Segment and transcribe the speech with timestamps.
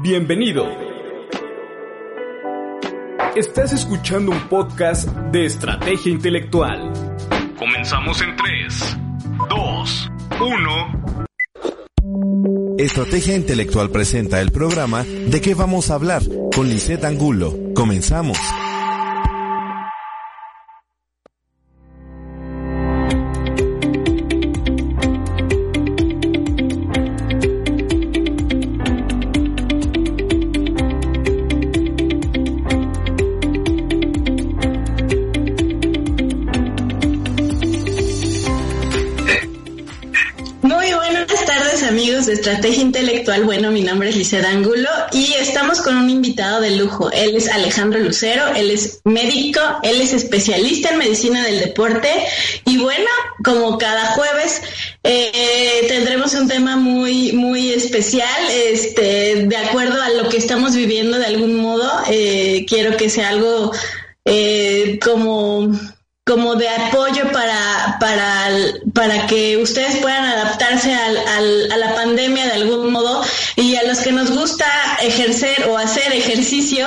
[0.00, 0.66] Bienvenido.
[3.34, 6.92] Estás escuchando un podcast de estrategia intelectual.
[7.58, 8.96] Comenzamos en 3,
[9.50, 11.24] 2, 1.
[12.78, 16.22] Estrategia Intelectual presenta el programa ¿De qué vamos a hablar?
[16.54, 17.52] con Lisette Angulo.
[17.74, 18.38] Comenzamos.
[45.12, 47.10] Y estamos con un invitado de lujo.
[47.10, 52.08] Él es Alejandro Lucero, él es médico, él es especialista en medicina del deporte
[52.64, 53.08] y bueno,
[53.44, 54.62] como cada jueves
[55.02, 61.18] eh, tendremos un tema muy, muy especial, este, de acuerdo a lo que estamos viviendo
[61.18, 61.90] de algún modo.
[62.10, 63.72] Eh, quiero que sea algo
[64.24, 65.72] eh, como
[66.28, 68.50] como de apoyo para, para,
[68.92, 73.22] para que ustedes puedan adaptarse al, a la pandemia de algún modo
[73.58, 74.66] y a los que nos gusta
[75.02, 76.86] ejercer o hacer ejercicio,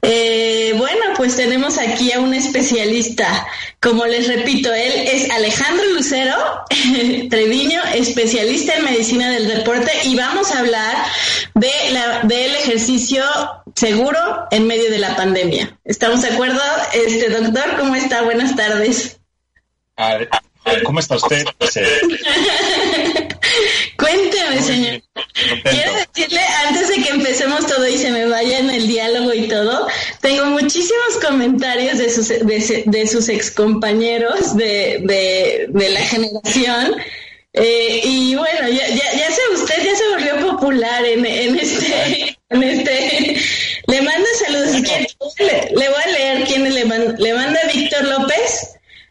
[0.00, 3.46] eh, bueno, pues tenemos aquí a un especialista.
[3.78, 6.34] Como les repito, él es Alejandro Lucero
[7.30, 10.96] Treviño, especialista en medicina del deporte y vamos a hablar
[11.54, 13.22] de la, del ejercicio
[13.76, 14.18] seguro
[14.50, 15.78] en medio de la pandemia.
[15.84, 16.60] ¿Estamos de acuerdo?
[16.94, 18.22] Este doctor, ¿cómo está?
[18.22, 19.20] Buenas tardes.
[20.84, 21.44] ¿Cómo está usted?
[23.98, 25.02] Cuénteme, señor.
[25.64, 29.48] Quiero decirle, antes de que empecemos todo y se me vaya en el diálogo y
[29.48, 29.88] todo,
[30.20, 36.94] tengo muchísimos comentarios de sus, de, de sus excompañeros de, de, de la generación.
[37.54, 42.38] Eh, y bueno, ya, ya, ya se, usted ya se volvió popular en, en este,
[42.50, 43.36] en este.
[43.88, 44.74] Le manda saludos.
[45.38, 47.14] Le, le, voy a leer quién le manda.
[47.18, 48.37] Le manda Víctor López.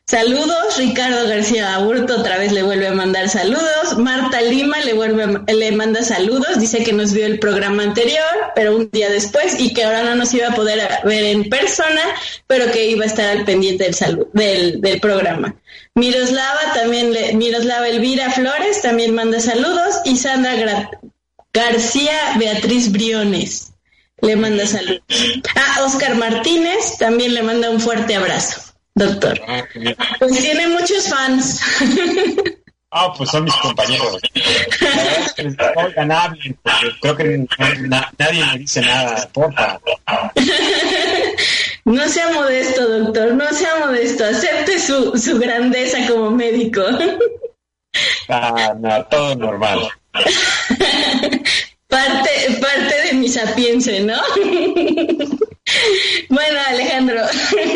[0.09, 5.23] Saludos, Ricardo García Aburto otra vez le vuelve a mandar saludos, Marta Lima le vuelve
[5.23, 8.23] a, le manda saludos, dice que nos vio el programa anterior,
[8.55, 11.99] pero un día después y que ahora no nos iba a poder ver en persona,
[12.47, 15.57] pero que iba a estar al pendiente del salud, del, del programa.
[15.95, 20.89] Miroslava también le, Miroslava Elvira Flores también manda saludos y Sandra
[21.51, 23.73] García Beatriz Briones
[24.21, 25.01] le manda saludos.
[25.53, 28.66] Ah, Oscar Martínez también le manda un fuerte abrazo
[28.97, 29.39] doctor.
[29.47, 29.63] Ah,
[30.19, 31.61] pues tiene muchos fans.
[32.89, 34.21] Ah, pues son mis compañeros.
[35.75, 37.37] Oigan, hablen, porque creo que
[37.87, 39.79] na nadie me dice nada, porfa.
[41.83, 44.25] No sea modesto, doctor, no sea modesto.
[44.25, 46.81] Acepte su, su grandeza como médico.
[48.29, 49.89] Ah, no, todo normal.
[51.87, 52.29] Parte,
[52.61, 54.21] parte de mi sapiencia, ¿no?
[56.29, 57.21] Bueno, Alejandro,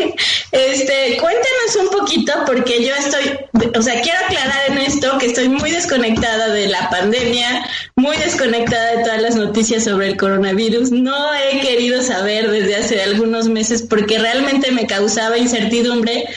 [0.52, 3.38] este, cuéntanos un poquito porque yo estoy,
[3.76, 8.96] o sea, quiero aclarar en esto que estoy muy desconectada de la pandemia, muy desconectada
[8.96, 10.90] de todas las noticias sobre el coronavirus.
[10.92, 16.28] No he querido saber desde hace algunos meses porque realmente me causaba incertidumbre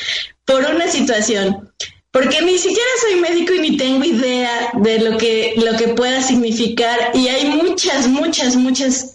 [0.45, 1.71] por una situación.
[2.11, 6.21] Porque ni siquiera soy médico y ni tengo idea de lo que, lo que pueda
[6.21, 7.11] significar.
[7.13, 9.14] Y hay muchas, muchas, muchas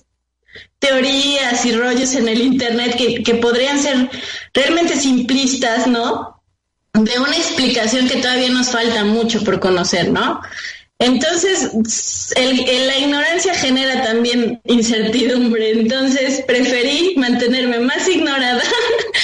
[0.80, 4.10] teorías y rollos en el Internet que, que, podrían ser
[4.52, 6.42] realmente simplistas, ¿no?
[6.94, 10.41] De una explicación que todavía nos falta mucho por conocer, ¿no?
[11.00, 11.70] Entonces,
[12.36, 18.62] la ignorancia genera también incertidumbre, entonces preferí mantenerme más ignorada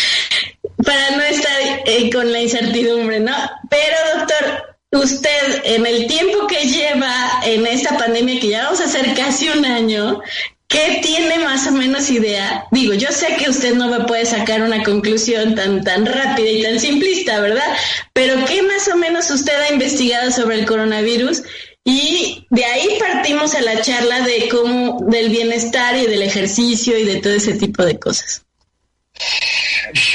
[0.84, 3.34] para no estar eh, con la incertidumbre, ¿no?
[3.68, 8.84] Pero, doctor, usted en el tiempo que lleva en esta pandemia, que ya vamos a
[8.84, 10.22] hacer casi un año,
[10.68, 12.66] ¿Qué tiene más o menos idea?
[12.72, 16.62] Digo, yo sé que usted no me puede sacar una conclusión tan, tan rápida y
[16.62, 17.76] tan simplista, ¿verdad?
[18.12, 21.42] Pero ¿qué más o menos usted ha investigado sobre el coronavirus?
[21.84, 27.04] Y de ahí partimos a la charla de cómo, del bienestar y del ejercicio y
[27.04, 28.42] de todo ese tipo de cosas.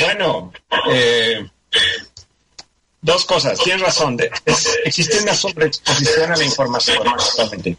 [0.01, 0.51] Bueno,
[0.91, 1.47] eh,
[3.01, 3.57] dos cosas.
[3.63, 4.17] Tienes razón.
[4.83, 7.77] Existe una sobreexposición a la información actualmente.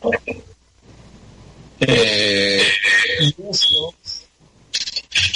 [1.84, 2.62] Eh,
[3.20, 3.94] y eso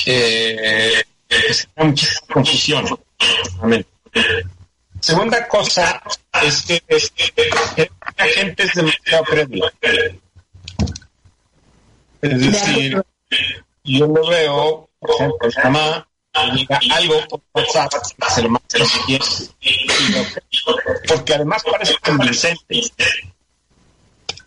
[0.07, 2.99] eh, genera muchísima confusión.
[5.01, 6.03] Segunda cosa
[6.43, 9.73] es que, es que la gente es demasiado crédula.
[12.23, 13.03] Es decir,
[13.85, 16.09] yo lo veo, por ejemplo, mi mamá
[16.55, 17.93] llega algo por WhatsApp,
[18.35, 19.25] se lo manda lo que quiere,
[21.09, 22.83] porque además parece convincente.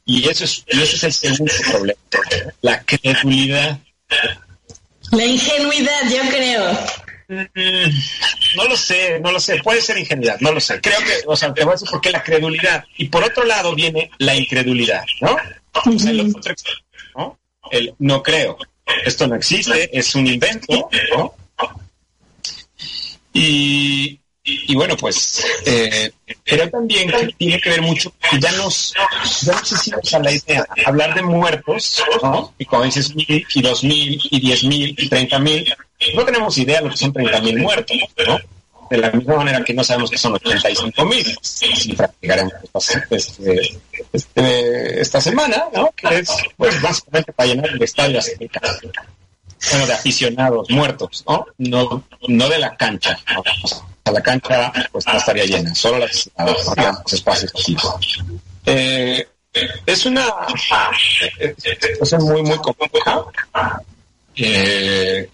[0.05, 1.99] Y eso es, y ese es el segundo problema,
[2.61, 3.79] la credulidad.
[5.11, 6.71] La ingenuidad, yo creo.
[7.29, 9.61] Mm, no lo sé, no lo sé.
[9.61, 10.81] Puede ser ingenuidad, no lo sé.
[10.81, 12.83] Creo que, o sea, te voy a decir por qué la credulidad.
[12.97, 15.37] Y por otro lado viene la incredulidad, ¿no?
[15.73, 16.81] O sea, el otro extremo,
[17.15, 17.39] ¿no?
[17.71, 18.57] El no creo.
[19.05, 21.35] Esto no existe, es un invento, ¿no?
[23.31, 24.18] Y,
[24.67, 26.11] y bueno, pues, eh,
[26.43, 28.93] pero también tiene que ver mucho, ya nos,
[29.41, 32.53] ya nos hicimos a la idea, hablar de muertos, ¿no?
[32.57, 35.73] Y cuando dices mil, y dos mil, y diez mil, y treinta mil,
[36.15, 37.97] no tenemos idea de lo que son treinta mil muertos,
[38.27, 38.39] ¿no?
[38.89, 42.53] De la misma manera que no sabemos que son 85 mil, si practicaremos
[43.11, 43.79] este,
[44.11, 45.91] este, esta semana, ¿no?
[45.95, 48.19] Que es, pues, básicamente para llenar el estadio
[49.71, 51.45] bueno, de aficionados muertos, ¿no?
[51.57, 53.43] No, no de la cancha, ¿no?
[54.11, 57.51] la cancha pues estaría llena, solo las, los espacios
[58.65, 59.27] eh,
[59.85, 60.25] es una
[61.57, 63.25] situación muy, muy compleja.
[64.35, 65.29] Eh,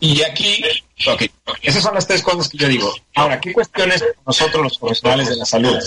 [0.00, 0.62] y aquí,
[1.06, 1.30] okay,
[1.62, 2.94] esas son las tres cosas que yo digo.
[3.14, 5.78] Ahora, ¿qué cuestiones nosotros los profesionales de la salud?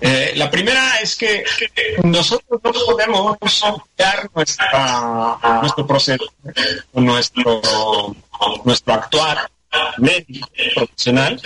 [0.00, 1.44] Eh, la primera es que
[2.02, 6.24] nosotros no podemos cambiar nuestra, nuestro proceso,
[6.94, 7.60] nuestro,
[8.64, 9.50] nuestro actuar
[9.98, 11.40] médico profesional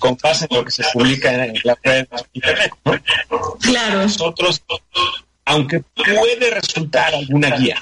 [0.00, 2.72] con base en lo que se publica en la red internet.
[3.60, 4.02] Claro.
[4.02, 4.62] Nosotros,
[5.46, 7.80] aunque puede resultar alguna guía,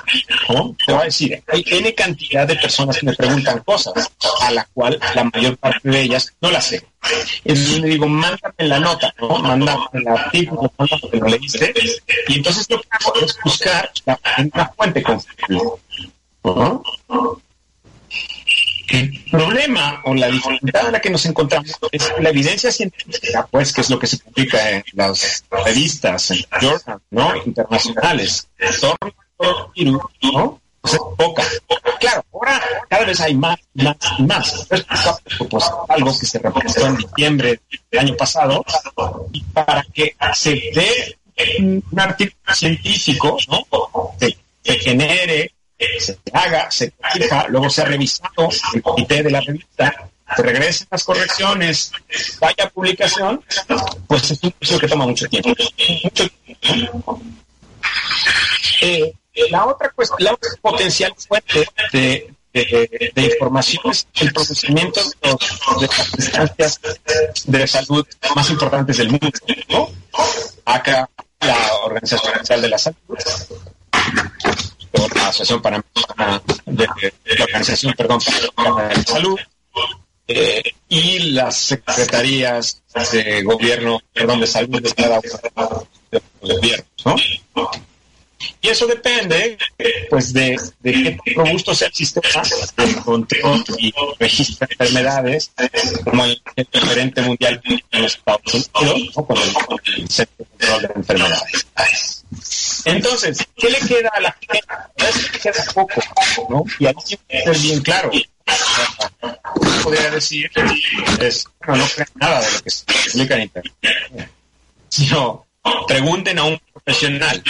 [0.51, 0.77] ¿no?
[0.87, 4.13] te voy a decir, hay N cantidad de personas que me preguntan cosas,
[4.43, 6.87] a la cual la mayor parte de ellas no las sé.
[7.43, 9.39] Entonces le digo, mándame la nota, ¿no?
[9.39, 11.75] mándame el artículo, mándame que lo leíste,
[12.29, 15.63] y entonces lo que hago es buscar la, una fuente confiable.
[16.45, 16.83] ¿no?
[18.89, 23.73] El problema o la dificultad en la que nos encontramos es la evidencia científica, pues,
[23.73, 27.37] que es lo que se publica en las revistas, en journals, ¿no?
[27.45, 28.49] internacionales,
[30.21, 30.61] ¿no?
[30.81, 31.43] Pues es poca.
[31.99, 34.69] Claro, ahora cada vez hay más, más y más.
[34.69, 37.61] pues, algo que se representó en diciembre
[37.91, 38.63] del año pasado,
[39.33, 41.17] y para que se dé
[41.59, 44.15] un artículo científico, ¿no?
[44.21, 45.55] Se, se genere
[45.99, 50.89] se haga, se corrija, luego se ha revisado el comité de la revista, se regresen
[50.91, 51.93] las correcciones,
[52.41, 53.43] vaya publicación,
[54.07, 55.51] pues es un proceso que toma mucho tiempo.
[55.51, 56.29] Mucho
[56.61, 57.21] tiempo.
[58.81, 59.13] Eh,
[59.51, 66.81] la otra la otra potencial fuente de, de, información es el procesamiento de, las instancias
[67.47, 69.31] de salud más importantes del mundo.
[70.65, 71.09] Acá
[71.41, 73.19] la Organización Mundial de la Salud
[75.29, 76.87] Asociación Panamericana de,
[77.25, 79.39] de, la Organización perdón, de Salud
[80.27, 82.83] eh, y las secretarías
[83.13, 87.71] de gobierno, perdón, de salud de cada uno de los gobiernos, ¿no?
[88.61, 89.59] Y eso depende,
[90.11, 92.43] pues, de, de qué robusto sea el sistema
[92.77, 95.53] de control y registro de enfermedades,
[96.05, 96.43] como el,
[96.73, 99.27] referente mundial en los Estados Unidos, ¿no?
[99.27, 102.25] con el, Centro de Control de Enfermedades.
[102.85, 104.61] Entonces, ¿qué le queda a la gente?
[105.33, 106.01] Que queda poco,
[106.49, 106.65] ¿no?
[106.79, 108.11] Y hay que ser bien claro.
[109.83, 110.51] Podría decir,
[111.21, 113.75] es, bueno, no creen nada de lo que se publica en Internet.
[114.89, 115.44] Sino,
[115.87, 117.43] pregunten a un profesional,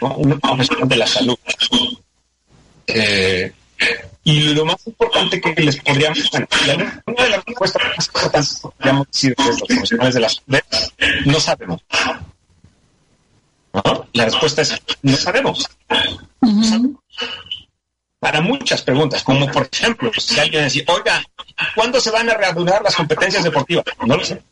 [0.00, 0.14] ¿no?
[0.16, 1.38] un profesional de la salud.
[2.86, 3.52] Eh,
[4.24, 6.18] y lo más importante que les podríamos,
[7.06, 10.60] una de las respuestas más importantes que podríamos decir de los profesionales de la salud,
[11.26, 11.82] no sabemos.
[13.72, 14.08] ¿No?
[14.12, 15.66] La respuesta es no sabemos.
[16.40, 17.00] No sabemos.
[18.18, 21.22] Para muchas preguntas, como por ejemplo, si alguien dice, oiga,
[21.74, 23.84] ¿cuándo se van a reanudar las competencias deportivas?
[24.04, 24.42] No lo sé.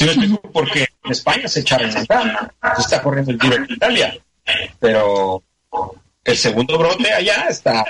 [0.00, 3.66] Si me explico, porque en España se echaron en se está corriendo el Giro en
[3.68, 4.16] Italia,
[4.78, 5.42] pero
[6.24, 7.84] el segundo brote allá está.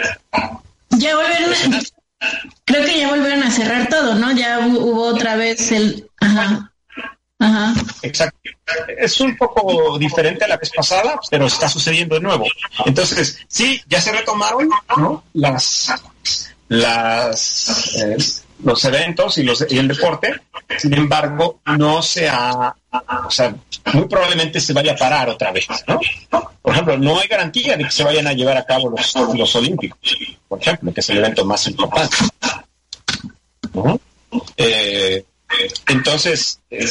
[0.88, 1.55] Ya volvieron
[2.64, 4.33] creo que ya volvieron a cerrar todo, ¿no?
[4.33, 6.11] Ya hubo otra vez el.
[6.21, 6.73] Ajá.
[7.38, 7.75] Ajá.
[8.02, 8.40] Exacto.
[8.88, 12.45] Es un poco diferente a la vez pasada, pero está sucediendo de nuevo.
[12.87, 15.23] Entonces, sí, ya se retomaron ¿no?
[15.35, 15.95] las,
[16.67, 18.17] las eh,
[18.64, 20.35] los eventos y, los, y el deporte,
[20.79, 22.75] sin embargo, no se ha,
[23.26, 23.55] o sea,
[23.93, 26.00] muy probablemente se vaya a parar otra vez, ¿no?
[26.62, 29.57] Por ejemplo, no hay garantía de que se vayan a llevar a cabo los, los
[29.57, 29.99] Olímpicos,
[30.49, 32.17] por ejemplo, que es el evento más importante.
[34.57, 35.25] Eh,
[35.88, 36.87] entonces, eh,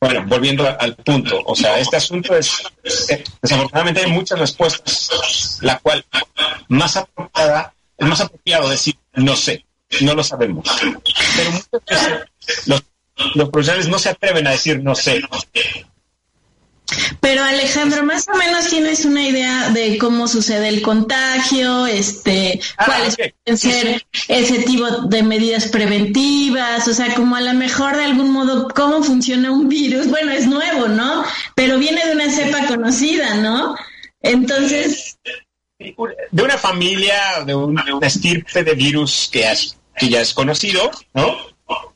[0.00, 2.62] bueno, volviendo al punto, o sea, este asunto es,
[3.08, 6.04] eh, desafortunadamente hay muchas respuestas, la cual
[6.68, 9.64] más apropiada, es más apropiado decir no sé,
[10.00, 10.68] no lo sabemos.
[11.36, 12.82] Pero muchas veces los
[13.34, 15.22] los profesionales no se atreven a decir no sé.
[17.20, 22.84] Pero Alejandro, más o menos tienes una idea de cómo sucede el contagio, este, ah,
[22.84, 28.04] cuáles pueden ser ese tipo de medidas preventivas, o sea, como a lo mejor de
[28.04, 30.08] algún modo cómo funciona un virus.
[30.08, 31.24] Bueno, es nuevo, ¿no?
[31.54, 33.74] Pero viene de una cepa conocida, ¿no?
[34.20, 35.18] Entonces,
[35.78, 39.46] de una familia, de un, estirpe de virus que,
[39.96, 41.36] que ya es conocido, ¿no?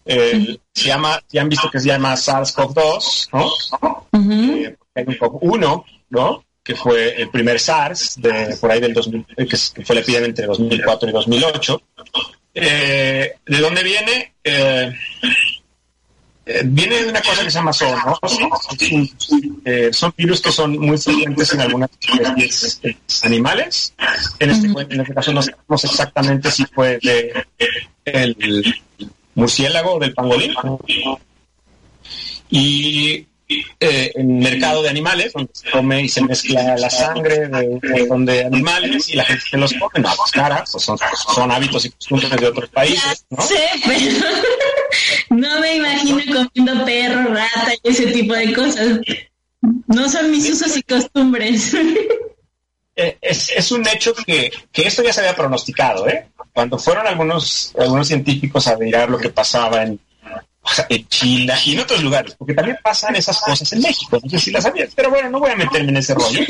[0.05, 3.47] Eh, se llama, ya han visto que se llama SARS-CoV-2, ¿no?
[4.13, 6.45] Uh hay un CoV-1, ¿no?
[6.63, 10.27] Que fue el primer SARS de por ahí del 2000, eh, que fue la epidemia
[10.29, 11.83] entre 2004 y 2008.
[12.55, 14.35] Eh, ¿De dónde viene?
[16.51, 19.15] Eh, viene de una cosa que se llama zoonosis.
[19.67, 22.81] Eh, son virus que son muy frecuentes en algunas especies
[23.23, 23.95] animales.
[24.39, 27.45] En este, en este caso no sabemos exactamente si fue de
[28.07, 28.75] el
[29.35, 30.55] murciélago o del pangolín.
[32.49, 38.45] Y eh, en mercado de animales, donde se come y se mezcla la sangre de,
[38.45, 40.99] animales y la gente se los come, no, pues caras, pues son,
[41.35, 43.25] son hábitos y costumbres de otros países.
[43.31, 43.39] ¿no?
[43.87, 44.27] pero
[45.31, 49.01] no me imagino comiendo perro, rata y ese tipo de cosas.
[49.87, 51.75] No son mis usos y costumbres.
[53.01, 56.31] Eh, es, es, un hecho que, que, esto ya se había pronosticado, ¿eh?
[56.53, 60.01] Cuando fueron algunos, algunos científicos a mirar lo que pasaba en,
[60.89, 64.39] en China y en otros lugares, porque también pasan esas cosas en México, no sé
[64.39, 66.41] si las sabías, pero bueno, no voy a meterme en ese rollo.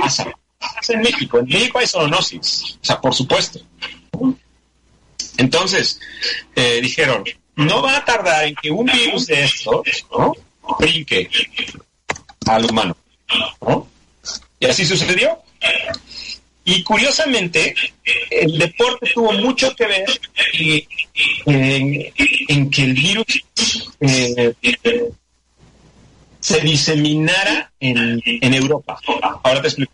[0.00, 0.26] pasa,
[0.58, 3.60] pasa en México, en México hay zoonosis, o sea, por supuesto.
[5.36, 6.00] Entonces,
[6.54, 7.24] eh, dijeron,
[7.56, 10.32] no va a tardar en que un virus de estos ¿no?
[10.78, 11.28] brinque
[12.46, 12.96] al humano.
[13.60, 13.88] ¿no?
[14.60, 15.42] Y así sucedió.
[16.68, 17.76] Y curiosamente,
[18.28, 20.04] el deporte tuvo mucho que ver
[21.46, 23.24] en, que el virus
[24.00, 24.52] eh,
[26.40, 28.20] se diseminara en,
[28.52, 28.98] Europa.
[29.44, 29.92] Ahora te explico.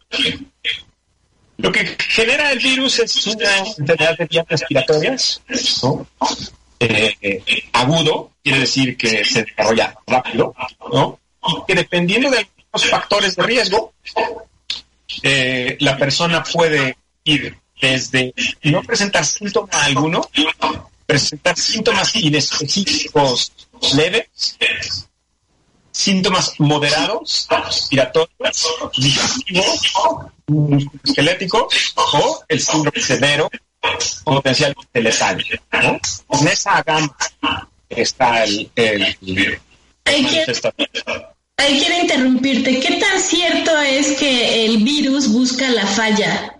[1.59, 5.43] Lo que genera el virus es una enfermedad de vías respiratorias,
[6.81, 10.55] eh, agudo, quiere decir que se desarrolla rápido,
[10.91, 11.21] ¿no?
[11.47, 13.93] y que dependiendo de los factores de riesgo,
[15.23, 18.33] eh, la persona puede ir desde
[18.65, 20.29] no presentar síntoma alguno,
[21.07, 23.53] presentar síntomas inespecíficos
[23.95, 24.29] leves,
[25.91, 29.81] síntomas moderados, respiratorios, digestivos,
[31.05, 33.51] esqueléticos o el síndrome severo
[34.25, 35.45] potencialmente letal.
[35.73, 36.01] ¿no?
[36.41, 37.17] En esa gama
[37.89, 39.61] está el, el,
[41.57, 42.81] Ahí quiero interrumpirte.
[42.81, 46.59] ¿Qué tan cierto es que el virus busca la falla?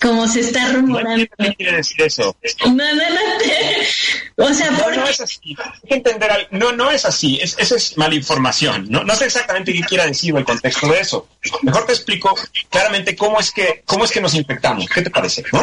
[0.00, 1.26] Como se está rumorando.
[1.38, 2.36] No quiere decir eso.
[2.66, 4.44] No, no, no.
[4.46, 5.56] O sea, no, no es así.
[5.58, 7.38] Hay que entender No, no es así.
[7.40, 8.86] Es, eso es malinformación.
[8.90, 11.28] No, no sé exactamente qué quiera decir o el contexto de eso.
[11.62, 12.34] Mejor te explico
[12.68, 14.86] claramente cómo es que, cómo es que nos infectamos.
[14.88, 15.42] ¿Qué te parece?
[15.52, 15.60] ¿No?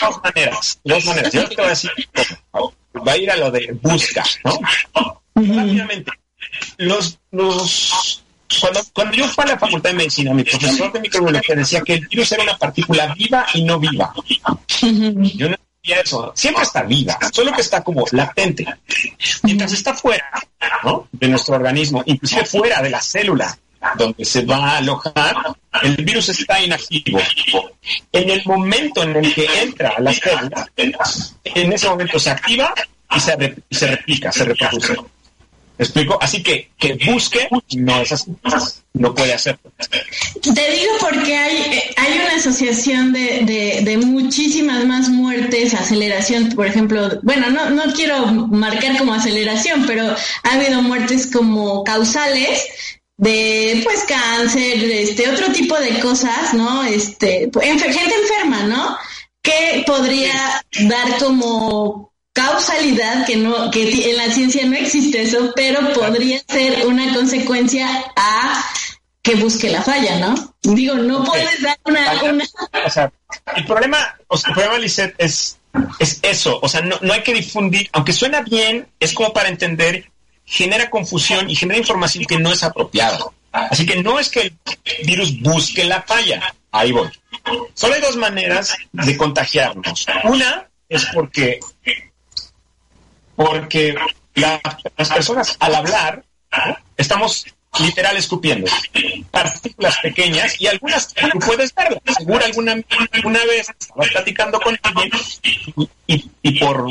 [0.00, 0.80] dos maneras.
[0.84, 1.32] Dos maneras.
[1.32, 1.90] Yo te voy a decir.
[2.54, 4.60] Va a ir a lo de busca, ¿no?
[5.34, 6.12] Rápidamente
[6.78, 8.24] los, los
[8.60, 11.94] cuando, cuando yo fui a la facultad de medicina, mi profesor de microbiología decía que
[11.94, 14.12] el virus era una partícula viva y no viva.
[14.80, 16.32] Yo no decía eso.
[16.34, 18.66] Siempre está viva, solo que está como latente.
[19.42, 20.24] Mientras está fuera
[21.12, 23.58] de nuestro organismo, inclusive fuera de la célula
[23.98, 25.36] donde se va a alojar,
[25.82, 27.20] el virus está inactivo.
[28.12, 32.72] En el momento en el que entra a la célula, en ese momento se activa
[33.14, 34.96] y se, se replica, se reproduce
[35.78, 36.18] explico?
[36.20, 38.32] Así que que busque no es así.
[38.92, 39.72] No puede hacerlo.
[40.40, 47.18] Te digo porque hay, hay una asociación de, de, muchísimas más muertes, aceleración, por ejemplo.
[47.22, 50.04] Bueno, no, no quiero marcar como aceleración, pero
[50.44, 52.62] ha habido muertes como causales
[53.16, 56.84] de pues cáncer, este otro tipo de cosas, ¿no?
[56.84, 58.96] Este, gente enferma, ¿no?
[59.42, 65.92] Que podría dar como causalidad, que no, que en la ciencia no existe eso, pero
[65.94, 67.86] podría ser una consecuencia
[68.16, 68.62] a
[69.22, 70.34] que busque la falla, ¿no?
[70.62, 72.20] Digo, no puedes dar una,
[72.84, 73.10] O sea,
[73.56, 75.58] el problema, o sea, el problema, Lisette, es,
[75.98, 76.58] es eso.
[76.60, 80.10] O sea, no, no hay que difundir, aunque suena bien, es como para entender,
[80.44, 83.18] genera confusión y genera información que no es apropiada.
[83.52, 86.52] Así que no es que el virus busque la falla.
[86.72, 87.08] Ahí voy.
[87.74, 90.06] Solo hay dos maneras de contagiarnos.
[90.24, 91.60] Una es porque
[93.36, 93.94] porque
[94.34, 96.24] las personas al hablar
[96.96, 97.46] estamos
[97.80, 98.70] literal escupiendo
[99.30, 102.00] partículas pequeñas y algunas tú puedes verlas.
[102.16, 102.76] Seguro alguna,
[103.12, 105.10] alguna vez estabas platicando con alguien
[106.06, 106.86] y, y, por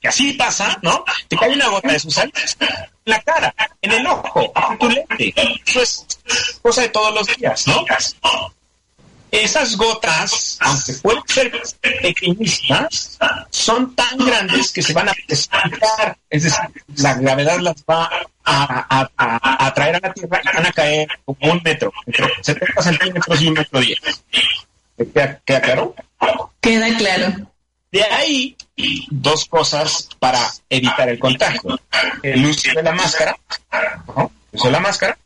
[0.00, 1.04] que así pasa, ¿no?
[1.28, 2.68] Te cae una gota de su sal en
[3.04, 5.34] la cara, en el ojo, en tu lente.
[5.64, 6.06] Eso es
[6.60, 7.84] cosa de todos los días, ¿no?
[9.32, 11.50] Esas gotas, aunque pueden ser
[12.02, 16.18] pequeñísimas, son tan grandes que se van a precipitar.
[16.28, 16.60] Es decir,
[16.96, 18.10] la gravedad las va
[18.44, 22.82] a, a, atraer a la Tierra y van a caer como un metro, entre 70
[22.82, 23.98] centímetros y un metro diez.
[24.98, 25.94] ¿Queda, ¿Queda claro?
[26.60, 27.50] Queda claro.
[27.90, 28.56] De ahí,
[29.10, 31.78] dos cosas para evitar el contagio.
[32.22, 33.36] El uso de la máscara,
[34.08, 34.31] ¿no?
[34.52, 35.16] La máscara,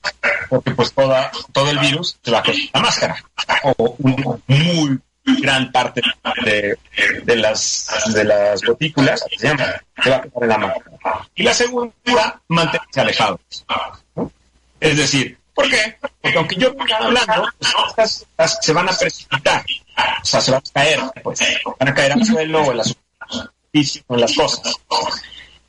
[0.49, 3.25] porque pues toda, todo el virus se va quedar la máscara,
[3.65, 5.01] o una muy
[5.43, 6.01] gran parte
[6.45, 6.79] de,
[7.25, 11.29] de, las, de las gotículas, se llama, se va a quedar en la máscara.
[11.35, 13.41] Y la segunda, mantenerse alejados.
[14.79, 15.97] Es decir, ¿por qué?
[16.21, 17.49] Porque aunque yo venga hablando,
[17.97, 19.65] pues, estas, se van a precipitar
[19.97, 21.41] o sea, se van a caer, pues,
[21.79, 22.79] van a caer al suelo o en
[24.07, 24.75] o en las cosas.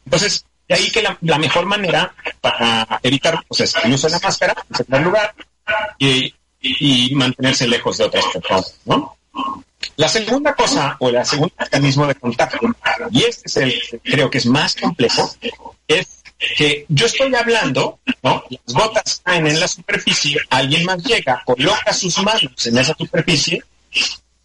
[0.06, 4.20] Entonces, de ahí que la, mejor manera para evitar pues, es el uso de la
[4.20, 5.36] máscara, en primer lugar,
[5.98, 6.34] y,
[7.16, 8.74] mantenerse lejos de otras personas.
[9.96, 12.60] La segunda cosa, o el segundo mecanismo de contacto,
[13.12, 15.34] y este es el creo que es más complejo,
[15.88, 16.24] es
[16.56, 18.00] que yo estoy hablando.
[18.22, 23.64] Las gotas caen en la superficie, alguien más llega, coloca sus manos en esa superficie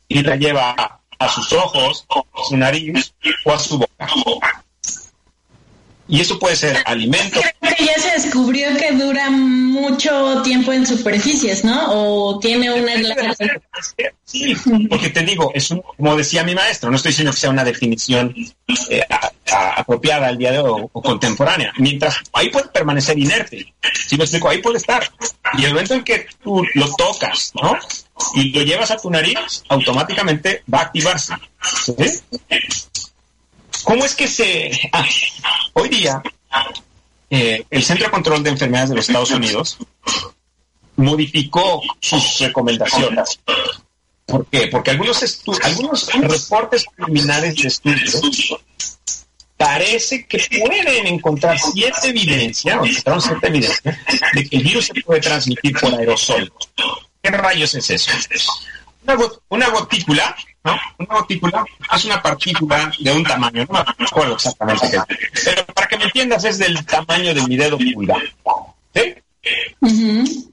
[0.08, 3.12] y la lleva a sus ojos, a su nariz
[3.44, 4.08] o a su boca.
[6.12, 7.40] Y eso puede ser alimento.
[7.60, 11.86] Creo que ya se descubrió que dura mucho tiempo en superficies, ¿no?
[11.88, 12.92] O tiene una
[14.22, 14.54] Sí,
[14.90, 17.64] porque te digo, es un, como decía mi maestro, no estoy diciendo que sea una
[17.64, 18.34] definición
[18.90, 21.72] eh, a, a, apropiada al día de hoy o, contemporánea.
[21.78, 23.72] Mientras ahí puede permanecer inerte.
[24.06, 25.10] Si me explico, ahí puede estar.
[25.56, 27.78] Y el momento en que tú lo tocas, ¿no?
[28.34, 31.32] Y lo llevas a tu nariz, automáticamente va a activarse.
[31.86, 32.20] ¿Sí?
[33.84, 34.70] ¿Cómo es que se...
[34.92, 35.06] Ah,
[35.74, 36.22] hoy día,
[37.30, 39.78] eh, el Centro de Control de Enfermedades de los Estados Unidos
[40.96, 43.40] modificó sus recomendaciones.
[44.26, 44.68] ¿Por qué?
[44.68, 48.60] Porque algunos, algunos reportes preliminares de estudios
[49.56, 53.98] parece que pueden encontrar cierta evidencia, o encontraron cierta evidencia,
[54.34, 56.52] de que el virus se puede transmitir por aerosol.
[57.22, 58.12] ¿Qué rayos es eso?
[59.04, 59.16] Una,
[59.48, 60.78] una gotícula ¿no?
[60.98, 64.98] Una gotícula es una partícula de un tamaño, no me acuerdo exactamente qué.
[65.44, 68.22] Pero para que me entiendas, es del tamaño de mi dedo pulgar.
[68.94, 69.14] ¿Sí?
[69.80, 70.52] Uh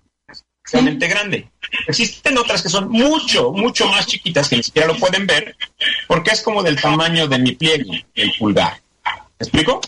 [0.71, 1.47] Realmente grande.
[1.87, 5.55] Existen otras que son mucho, mucho más chiquitas que ni siquiera lo pueden ver,
[6.07, 8.79] porque es como del tamaño de mi pliegue, el pulgar.
[9.03, 9.81] ¿Me explico?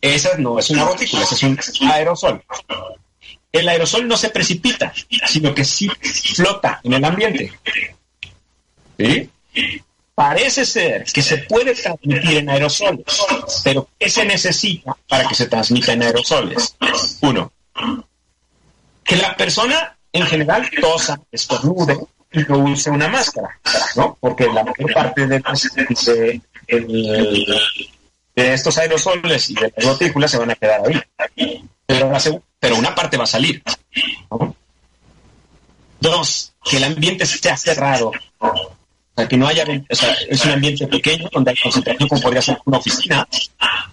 [0.00, 1.42] Esa no es una gotícula, esa es
[1.80, 2.42] un aerosol.
[3.50, 4.92] El aerosol no se precipita,
[5.26, 5.88] sino que sí
[6.34, 7.52] flota en el ambiente.
[8.98, 9.30] ¿Sí?
[10.14, 13.04] Parece ser que se puede transmitir en aerosoles,
[13.62, 16.76] pero ¿qué se necesita para que se transmita en aerosoles?
[17.20, 17.52] Uno,
[19.04, 21.98] que la persona en general tosa, estornude
[22.32, 23.60] y no use una máscara,
[23.94, 24.16] ¿no?
[24.20, 27.46] Porque la mayor parte de, de, de,
[28.34, 31.64] de estos aerosoles y de las gotículas se van a quedar ahí.
[31.86, 32.20] Pero, la,
[32.58, 33.62] pero una parte va a salir.
[34.30, 34.54] ¿no?
[36.00, 38.12] Dos, que el ambiente esté cerrado
[39.18, 42.22] o sea, que no haya, o sea, es un ambiente pequeño donde hay concentración, como
[42.22, 43.28] podría ser una oficina,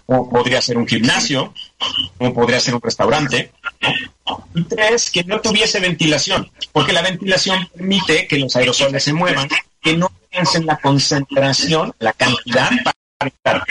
[0.06, 1.52] o podría ser un gimnasio,
[2.20, 3.52] como podría ser un restaurante.
[4.54, 9.50] Y tres, que no tuviese ventilación, porque la ventilación permite que los aerosoles se muevan,
[9.82, 12.70] que no piensen la concentración, la cantidad
[13.18, 13.66] para estar.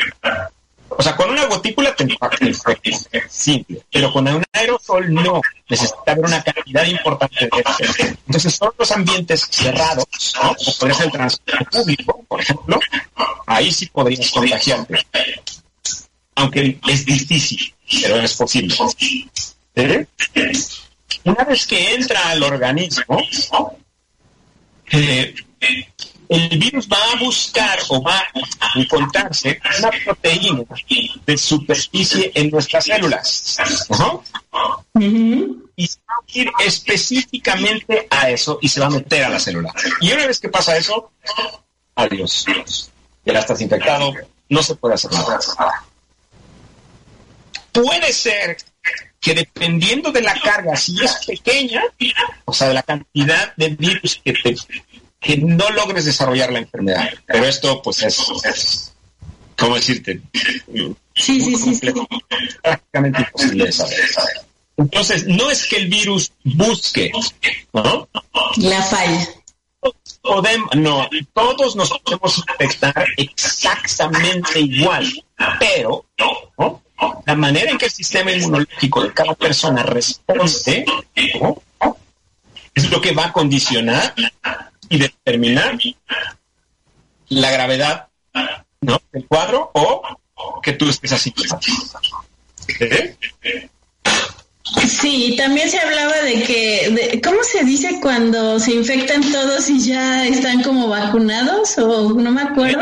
[0.96, 2.90] O sea, con una gotícula te perfecto,
[3.28, 8.06] simple, pero con un aerosol no, necesita haber una cantidad importante de este.
[8.26, 10.06] Entonces, son los ambientes cerrados,
[10.42, 10.50] ¿no?
[10.50, 12.80] O podría ser el transporte público, por ejemplo,
[13.46, 15.06] ahí sí podrías contagiarte.
[16.36, 18.74] Aunque es difícil, pero es posible.
[19.76, 20.06] ¿Eh?
[21.24, 23.18] Una vez que entra al organismo,
[24.90, 25.34] eh,
[26.28, 28.18] el virus va a buscar o va
[28.60, 30.62] a encontrarse una proteína
[31.26, 33.56] de superficie en nuestras células.
[33.90, 34.22] ¿no?
[35.76, 39.40] Y se va a ir específicamente a eso y se va a meter a la
[39.40, 39.72] célula.
[40.00, 41.12] Y una vez que pasa eso,
[41.94, 42.46] adiós.
[43.24, 44.12] Ya estás infectado,
[44.48, 45.40] no se puede hacer nada.
[47.72, 48.56] Puede ser
[49.20, 51.82] que dependiendo de la carga, si es pequeña,
[52.44, 54.54] o sea, de la cantidad de virus que te
[55.24, 57.08] que no logres desarrollar la enfermedad.
[57.26, 58.92] Pero esto, pues, es, es
[59.56, 60.20] ¿cómo decirte?
[61.14, 61.92] Sí, sí, sí, sí,
[62.62, 64.00] Prácticamente imposible de saber.
[64.76, 67.12] Entonces, no es que el virus busque,
[67.72, 68.08] ¿no?
[68.56, 69.28] La falla.
[70.20, 75.06] podemos, no, todos nos podemos infectar exactamente igual,
[75.60, 76.82] pero ¿no?
[77.26, 80.84] la manera en que el sistema inmunológico de cada persona responde
[82.74, 84.14] es lo que va a condicionar
[84.88, 85.78] y determinar
[87.28, 88.08] la gravedad
[88.80, 89.00] ¿no?
[89.12, 90.02] del cuadro o
[90.62, 91.34] que tú estés así.
[92.80, 93.16] ¿Eh?
[94.88, 100.26] Sí, también se hablaba de que, ¿cómo se dice cuando se infectan todos y ya
[100.26, 101.78] están como vacunados?
[101.78, 102.80] O no me acuerdo.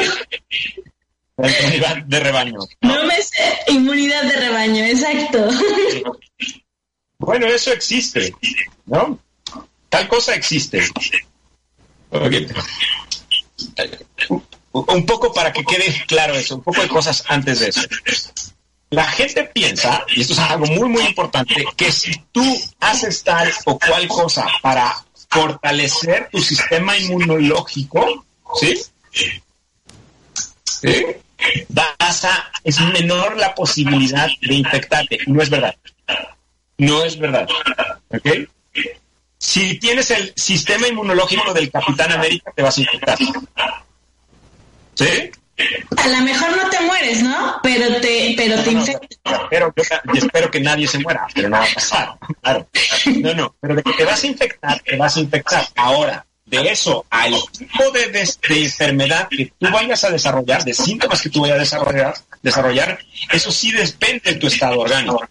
[1.38, 2.58] inmunidad de rebaño.
[2.80, 3.04] ¿no?
[3.04, 5.48] me sé, inmunidad de rebaño, exacto.
[7.18, 8.34] Bueno, eso existe,
[8.86, 9.18] ¿no?
[9.88, 10.82] Tal cosa existe.
[14.72, 17.82] Un poco para que quede claro eso, un poco de cosas antes de eso.
[18.90, 22.44] La gente piensa, y esto es algo muy, muy importante, que si tú
[22.80, 24.94] haces tal o cual cosa para
[25.30, 28.26] fortalecer tu sistema inmunológico,
[28.60, 28.82] ¿sí?
[30.64, 31.06] ¿Sí?
[31.68, 35.18] Vas a, es menor la posibilidad de infectarte.
[35.26, 35.74] No es verdad.
[36.76, 37.48] No es verdad.
[38.10, 38.28] ¿Ok?
[39.52, 43.18] Si tienes el sistema inmunológico del Capitán América, te vas a infectar.
[44.94, 45.30] ¿Sí?
[45.94, 47.56] A lo mejor no te mueres, ¿no?
[47.62, 49.40] Pero te, pero te infectas.
[49.50, 49.82] Pero yo,
[50.14, 52.16] espero que nadie se muera, pero no va a pasar.
[52.40, 52.66] Claro.
[53.20, 55.66] No, no, pero de que te vas a infectar, te vas a infectar.
[55.76, 61.20] Ahora, de eso al tipo de, de, enfermedad que tú vayas a desarrollar, de síntomas
[61.20, 62.98] que tú vayas a desarrollar, desarrollar,
[63.30, 65.28] eso sí depende de tu estado orgánico.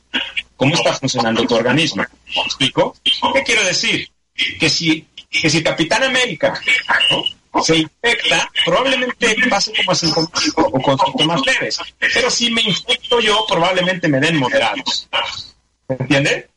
[0.62, 2.06] ¿Cómo está funcionando tu organismo?
[2.36, 2.95] ¿Me explico?
[3.34, 4.08] ¿Qué quiero decir?
[4.60, 6.54] Que si, que si Capitán América
[7.10, 7.63] ¿no?
[7.63, 11.80] se infecta, probablemente pase como asintomático o con síntomas leves.
[11.97, 15.10] Pero si me infecto yo, probablemente me den moderados.
[15.88, 16.47] ¿Me entiende?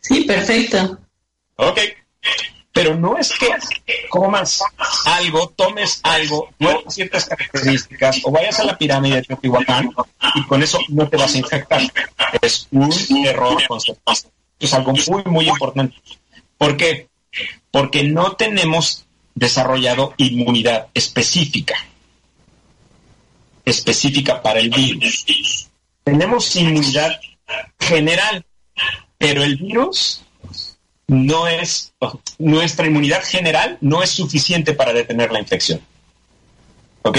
[0.00, 0.98] Sí, perfecto.
[1.56, 1.80] Ok.
[2.72, 3.48] Pero no es que
[4.08, 4.62] comas
[5.04, 9.90] algo, tomes algo, no ciertas características, o vayas a la pirámide de Teotihuacán
[10.36, 11.82] y con eso no te vas a infectar.
[12.40, 12.92] Es un
[13.26, 14.16] error conceptual.
[14.58, 15.96] Es algo muy, muy importante.
[16.56, 17.08] ¿Por qué?
[17.70, 21.74] Porque no tenemos desarrollado inmunidad específica,
[23.64, 25.68] específica para el virus.
[26.04, 27.20] Tenemos inmunidad
[27.78, 28.44] general,
[29.18, 30.22] pero el virus
[31.10, 31.92] no es,
[32.38, 35.80] nuestra inmunidad general no es suficiente para detener la infección.
[37.02, 37.18] ¿Ok?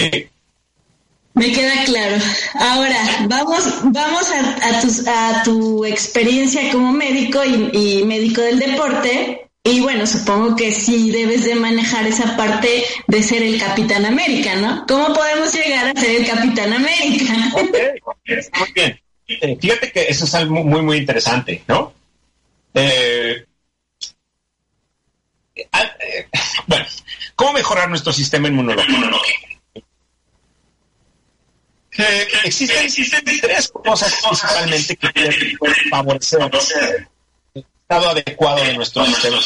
[1.33, 2.15] Me queda claro.
[2.53, 9.49] Ahora, vamos, vamos a, a, tu, experiencia como médico y médico del deporte.
[9.63, 14.55] Y bueno, supongo que sí debes de manejar esa parte de ser el Capitán América,
[14.55, 14.85] ¿no?
[14.87, 17.33] ¿Cómo podemos llegar a ser el Capitán América?
[17.53, 18.99] muy bien.
[19.27, 21.93] Eh, fíjate que eso es algo muy, muy interesante, ¿no?
[22.73, 23.45] Eh,
[26.67, 26.85] bueno,
[27.35, 29.21] ¿cómo mejorar nuestro sistema inmunológico?
[32.43, 36.39] existen, existen tres cosas principalmente que pueden favorecer
[37.53, 39.37] estado adecuado de nuestro sistema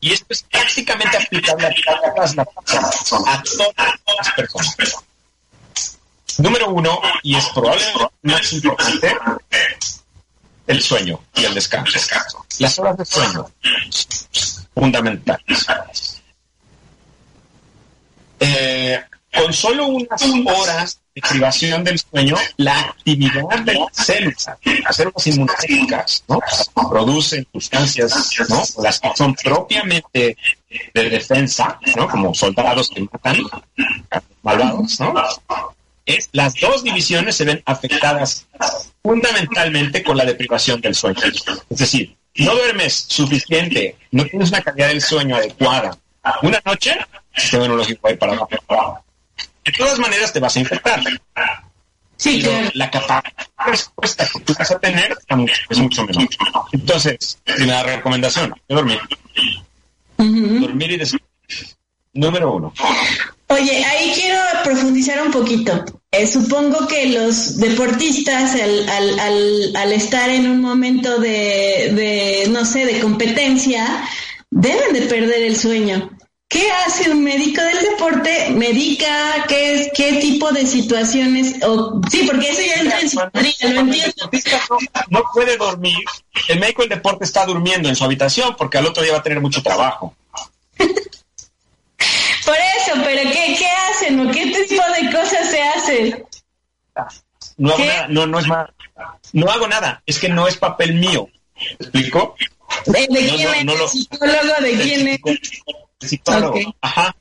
[0.00, 1.70] Y esto es prácticamente aplicable a
[2.14, 4.76] todas las, a todas las personas.
[6.38, 9.16] Número uno, y es probablemente más importante,
[10.66, 12.44] el sueño y el descanso.
[12.58, 13.46] Las horas de sueño,
[14.74, 16.22] fundamentales.
[18.40, 19.00] Eh,
[19.34, 24.50] con solo unas horas de privación del sueño, la actividad de las células,
[24.84, 26.40] las células inmunológicas, ¿no?
[26.90, 28.62] producen sustancias, ¿no?
[28.82, 30.36] Las que son propiamente
[30.94, 32.08] de defensa, ¿no?
[32.08, 33.38] Como soldados que matan,
[34.42, 35.14] malvados, ¿no?
[36.06, 38.46] Es, las dos divisiones se ven afectadas
[39.02, 41.20] fundamentalmente con la deprivación del sueño.
[41.68, 45.98] Es decir, no duermes suficiente, no tienes una calidad del sueño adecuada.
[46.42, 46.96] Una noche,
[47.34, 49.02] el sistema inmunológico va a ir para abajo
[49.66, 51.02] de todas maneras te vas a infectar.
[52.16, 52.42] Sí,
[52.74, 55.16] La capacidad de respuesta que tú vas a tener
[55.68, 56.28] es mucho menor.
[56.72, 59.00] Entonces, primera recomendación, dormir.
[60.16, 61.26] Dormir y descansar.
[62.14, 62.72] Número uno.
[63.48, 65.84] Oye, ahí quiero profundizar un poquito.
[66.10, 72.48] Eh, supongo que los deportistas, al, al, al, al, estar en un momento de, de,
[72.50, 74.04] no sé, de competencia,
[74.50, 76.10] deben de perder el sueño.
[76.48, 78.50] ¿Qué hace un médico del deporte?
[78.50, 79.44] ¿Medica?
[79.48, 81.56] ¿Qué, qué tipo de situaciones?
[81.64, 84.30] O, sí, porque eso ya entra en psiquiatría, lo entiendo.
[85.10, 85.98] No, puede dormir.
[86.48, 89.22] El médico del deporte está durmiendo en su habitación porque al otro día va a
[89.22, 90.14] tener mucho trabajo.
[92.46, 96.24] Por eso, pero ¿qué, qué hacen o qué tipo de cosas se hacen?
[97.56, 98.70] No hago nada, no, no es más.
[99.32, 101.28] No hago nada, es que no es papel mío.
[101.56, 102.36] ¿Me explico?
[102.86, 103.90] ¿De, quién es?
[103.90, 105.20] ¿Psicólogo de quién es?
[106.80, 107.16] Ajá.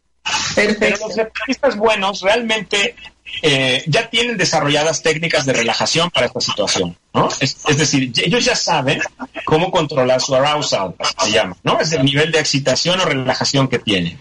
[0.55, 0.79] Perfecto.
[0.79, 2.95] Pero los deportistas buenos realmente
[3.41, 7.29] eh, ya tienen desarrolladas técnicas de relajación para esta situación, ¿no?
[7.39, 9.01] Es, decir, ellos ya saben
[9.43, 11.79] cómo controlar su arousal, se llama, ¿no?
[11.79, 14.19] Es el nivel de excitación o relajación que tienen.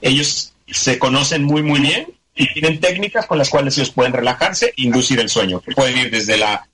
[0.00, 4.66] Ellos se conocen muy, muy bien y tienen técnicas con las cuales ellos pueden relajarse
[4.66, 6.66] e inducir el sueño, pueden ir desde la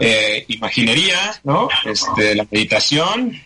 [0.00, 1.68] eh, imaginería, ¿no?
[1.84, 3.40] Este, la meditación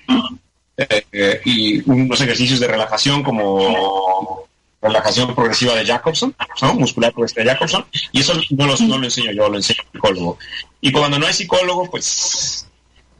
[0.76, 4.46] eh, y unos ejercicios de relajación como
[4.80, 6.34] relajación progresiva de Jacobson,
[6.74, 10.38] muscular progresiva de Jacobson, y eso no, no lo enseño yo, lo enseño el psicólogo.
[10.80, 12.66] Y cuando no hay psicólogo, pues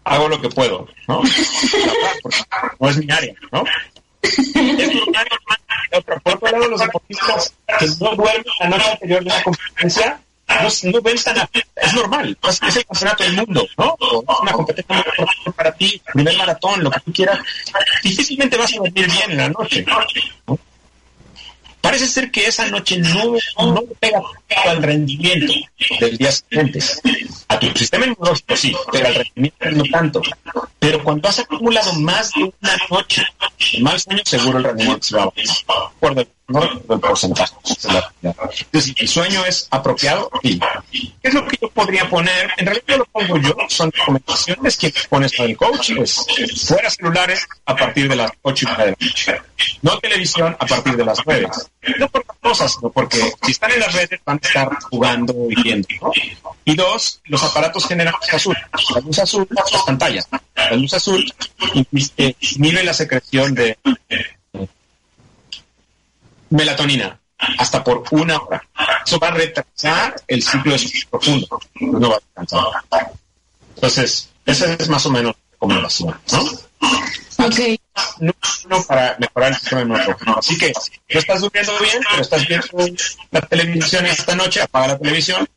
[0.04, 1.22] hago lo que puedo, ¿no?
[2.81, 3.64] no es mi área, ¿no?
[6.22, 10.90] Por otro lado, los deportistas que no duermen la noche anterior de la competencia no,
[10.90, 13.96] no ven tan es normal, es, el campeonato del mundo, ¿no?
[14.00, 17.38] es una competencia muy importante para ti, primer maratón, lo que tú quieras,
[18.02, 19.85] difícilmente vas a dormir bien en la noche.
[20.46, 20.59] ¿no?
[21.80, 24.20] Parece ser que esa noche no, no pega
[24.66, 25.52] al rendimiento
[26.00, 26.80] del día siguiente.
[27.48, 30.22] A tu sistema inmunológico sí, pero al rendimiento no tanto.
[30.78, 33.22] Pero cuando has acumulado más de una noche
[33.72, 36.26] de mal sueño, seguro el rendimiento se va a bajar.
[36.48, 37.54] No el porcentaje.
[38.22, 42.50] Entonces, el sueño es apropiado, ¿Qué es lo que yo podría poner?
[42.56, 45.92] En realidad lo pongo yo, son recomendaciones que pones para el coach,
[46.66, 49.42] fuera celulares a partir de las 8 y media de la noche.
[49.82, 51.48] No televisión a partir de las 9
[51.98, 55.62] no por cosas, sino porque si están en las redes van a estar jugando y
[55.62, 55.88] viendo.
[56.64, 58.56] Y dos, los aparatos generan luz azul.
[58.94, 60.28] La luz azul, las pantallas.
[60.54, 61.24] La luz azul
[62.56, 63.78] inhibe la secreción de
[66.50, 67.18] melatonina
[67.58, 68.62] hasta por una hora.
[69.06, 71.61] Eso va a retrasar el ciclo de sueño profundo.
[71.80, 72.64] No va a descansar.
[73.74, 77.46] Entonces, esa es más o menos la recomendación, ¿no?
[77.46, 77.78] Ok
[78.20, 80.38] no, para mejorar el sistema inmunológico.
[80.38, 82.66] Así que no estás durmiendo bien, pero estás viendo
[83.30, 85.48] la televisión esta noche, apaga la televisión,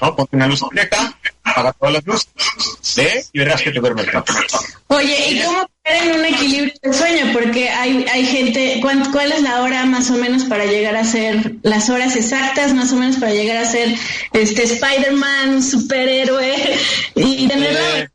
[0.00, 0.16] ¿no?
[0.16, 2.28] ponte una luz directa, apaga todas las luces,
[2.96, 4.38] ve y verás que te duermes rápido.
[4.88, 7.32] Oye, ¿y cómo en un equilibrio del sueño?
[7.32, 11.04] Porque hay, hay gente, ¿cuál, ¿cuál es la hora más o menos para llegar a
[11.04, 13.94] ser, las horas exactas más o menos para llegar a ser
[14.32, 16.78] este Spider-Man, superhéroe
[17.14, 18.10] y tener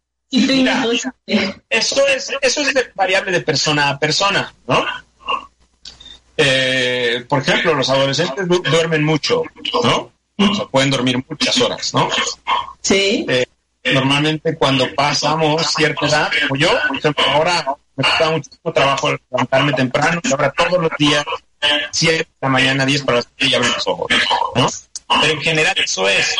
[1.27, 4.83] eh, eso es, eso es variable de persona a persona, ¿no?
[6.35, 9.43] Eh, por ejemplo, los adolescentes duermen mucho,
[9.83, 10.11] ¿no?
[10.37, 12.09] O sea, pueden dormir muchas horas, ¿no?
[12.81, 13.25] Sí.
[13.29, 13.45] Eh,
[13.93, 17.65] normalmente cuando pasamos cierta edad, como yo, por ejemplo, ahora
[17.95, 21.23] me cuesta muchísimo trabajo levantarme temprano y ahora todos los días,
[21.91, 24.07] 7 de la mañana, 10 para las y abrir los ojos,
[24.55, 24.67] ¿no?
[25.21, 26.35] Pero en general eso es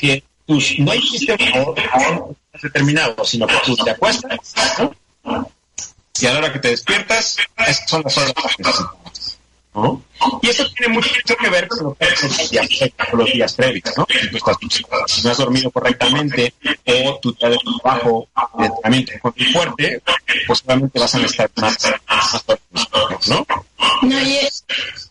[0.00, 1.44] que tus, no hay sistema
[2.60, 4.54] determinado, sino que tú te acuestas
[6.18, 8.86] y a la hora que te despiertas, esas son las horas que necesitas.
[9.76, 10.02] ¿No?
[10.42, 12.68] Y eso tiene mucho que ver con, los días,
[13.10, 14.06] con los días previos, ¿no?
[14.08, 14.56] Si tú estás,
[15.06, 16.54] si no has dormido correctamente
[16.86, 20.02] o tu trabajo de entrenamiento es muy fuerte,
[20.46, 21.76] pues obviamente vas a estar más,
[22.08, 22.44] más
[23.28, 23.46] ¿no?
[24.02, 24.64] No, y es,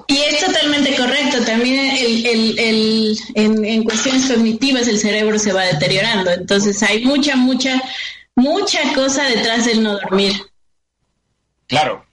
[0.07, 1.43] y es totalmente correcto.
[1.45, 6.31] También el, el, el, en, en cuestiones cognitivas el cerebro se va deteriorando.
[6.31, 7.81] Entonces hay mucha, mucha,
[8.35, 10.33] mucha cosa detrás del no dormir.
[11.67, 12.05] Claro.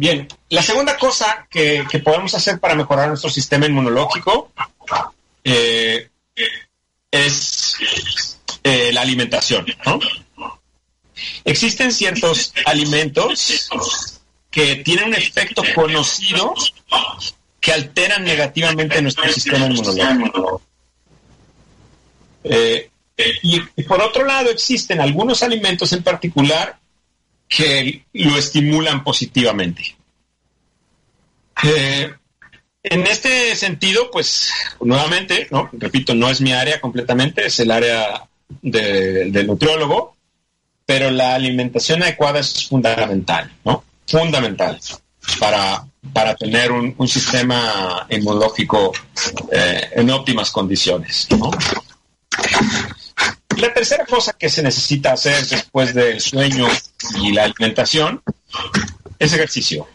[0.00, 4.50] Bien, la segunda cosa que, podemos hacer para mejorar nuestro sistema inmunológico
[5.44, 6.08] eh,
[7.10, 7.76] es
[8.64, 9.66] eh, la alimentación.
[9.84, 10.00] ¿no?
[11.44, 14.18] Existen ciertos alimentos
[14.50, 16.54] que tienen un efecto conocido
[17.60, 20.62] que alteran negativamente nuestro sistema inmunológico.
[22.44, 22.90] Eh,
[23.42, 26.78] y, por otro lado, existen algunos alimentos en particular
[27.50, 29.96] que lo estimulan positivamente.
[31.64, 32.14] Eh,
[32.82, 35.68] en este sentido, pues nuevamente, ¿no?
[35.72, 38.26] repito, no es mi área completamente, es el área
[38.62, 40.16] del nutriólogo,
[40.86, 43.84] pero la alimentación adecuada es fundamental, ¿no?
[44.06, 44.78] fundamental
[45.38, 48.92] para, para tener un, sistema inmunológico
[49.52, 51.28] eh, en óptimas condiciones.
[53.60, 56.66] La tercera cosa que se necesita hacer después del sueño
[57.20, 58.22] y la alimentación
[59.18, 59.86] es ejercicio.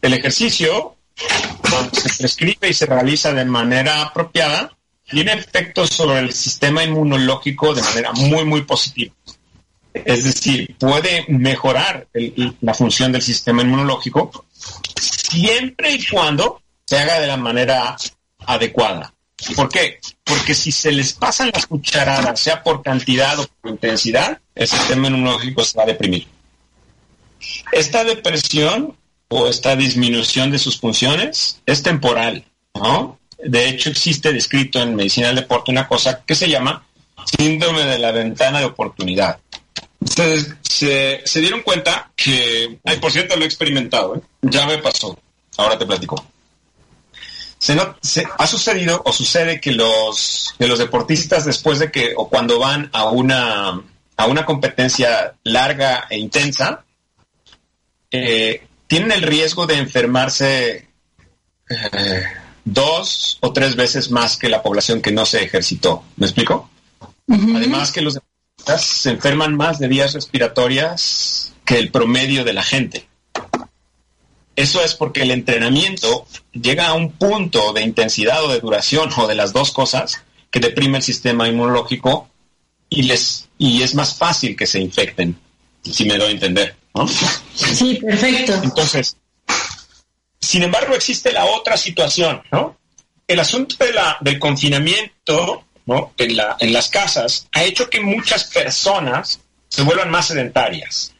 [0.00, 0.94] El ejercicio,
[1.68, 4.76] cuando se prescribe y se realiza de manera apropiada,
[5.10, 9.12] tiene efectos sobre el sistema inmunológico de manera muy, muy positiva.
[9.92, 12.06] Es decir, puede mejorar
[12.60, 14.46] la función del sistema inmunológico
[14.96, 17.96] siempre y cuando se haga de la manera
[18.46, 19.12] adecuada.
[19.54, 19.98] ¿Por qué?
[20.24, 25.08] Porque si se les pasan las cucharadas, sea por cantidad o por intensidad, el sistema
[25.08, 26.26] inmunológico se va a deprimir.
[27.72, 28.96] Esta depresión
[29.28, 33.18] o esta disminución de sus funciones es temporal, ¿no?
[33.42, 36.84] De hecho, existe descrito en medicina del deporte una cosa que se llama
[37.38, 39.38] síndrome de la ventana de oportunidad.
[40.00, 44.20] Ustedes se, dieron cuenta que, ay, por cierto, lo he experimentado, ¿eh?
[44.42, 45.18] ya me pasó,
[45.56, 46.24] ahora te platico.
[47.62, 52.90] Se, ha sucedido o sucede que los, los deportistas después de que o cuando van
[52.92, 53.80] a una,
[54.16, 56.84] a una competencia larga e intensa,
[58.10, 60.88] eh, tienen el riesgo de enfermarse
[61.70, 62.24] eh,
[62.64, 66.02] dos o tres veces más que la población que no se ejercitó.
[66.16, 66.68] ¿Me explico?
[67.28, 72.64] Además que los deportistas se enferman más de vías respiratorias que el promedio de la
[72.64, 73.06] gente.
[74.62, 79.26] Eso es porque el entrenamiento llega a un punto de intensidad o de duración o
[79.26, 80.22] de las dos cosas
[80.52, 82.28] que deprime el sistema inmunológico
[82.88, 85.36] y les y es más fácil que se infecten,
[85.82, 86.76] si me doy a entender.
[87.56, 88.60] Sí, perfecto.
[88.62, 89.16] Entonces,
[90.40, 92.78] sin embargo, existe la otra situación, ¿no?
[93.26, 96.12] El asunto de la, del confinamiento ¿no?
[96.18, 101.11] en, la, en las casas ha hecho que muchas personas se vuelvan más sedentarias.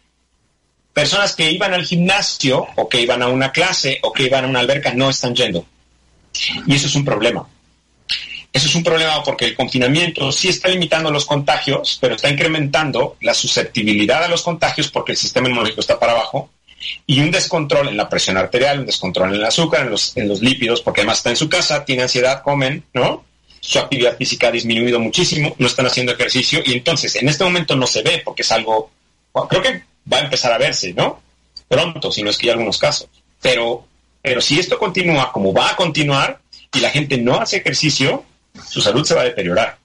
[0.92, 4.48] Personas que iban al gimnasio o que iban a una clase o que iban a
[4.48, 5.64] una alberca no están yendo.
[6.66, 7.46] Y eso es un problema.
[8.52, 13.16] Eso es un problema porque el confinamiento sí está limitando los contagios, pero está incrementando
[13.22, 16.50] la susceptibilidad a los contagios porque el sistema inmunológico está para abajo
[17.06, 20.28] y un descontrol en la presión arterial, un descontrol en el azúcar, en los, en
[20.28, 23.24] los lípidos, porque además está en su casa, tiene ansiedad, comen, ¿no?
[23.60, 27.74] Su actividad física ha disminuido muchísimo, no están haciendo ejercicio y entonces en este momento
[27.76, 28.90] no se ve porque es algo,
[29.48, 31.20] creo que va a empezar a verse, ¿no?
[31.68, 33.08] Pronto, si no es que hay algunos casos.
[33.40, 33.86] Pero,
[34.20, 36.40] pero si esto continúa como va a continuar
[36.72, 38.24] y la gente no hace ejercicio,
[38.68, 39.78] su salud se va a deteriorar.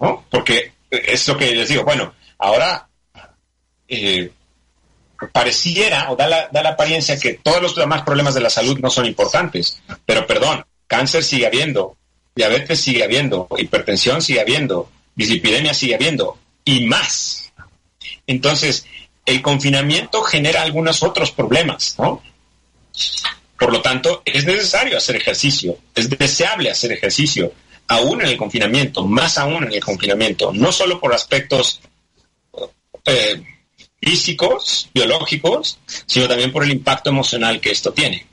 [0.00, 0.24] ¿no?
[0.30, 2.88] Porque es lo que les digo, bueno, ahora
[3.88, 4.30] eh,
[5.32, 8.78] pareciera o da la, da la apariencia que todos los demás problemas de la salud
[8.80, 11.96] no son importantes, pero perdón, cáncer sigue habiendo,
[12.34, 17.39] diabetes sigue habiendo, hipertensión sigue habiendo, dislipidemia sigue habiendo y más.
[18.26, 18.86] Entonces,
[19.26, 22.22] el confinamiento genera algunos otros problemas, ¿no?
[23.58, 27.52] Por lo tanto, es necesario hacer ejercicio, es deseable hacer ejercicio,
[27.88, 31.80] aún en el confinamiento, más aún en el confinamiento, no solo por aspectos
[33.04, 33.42] eh,
[34.00, 38.26] físicos, biológicos, sino también por el impacto emocional que esto tiene.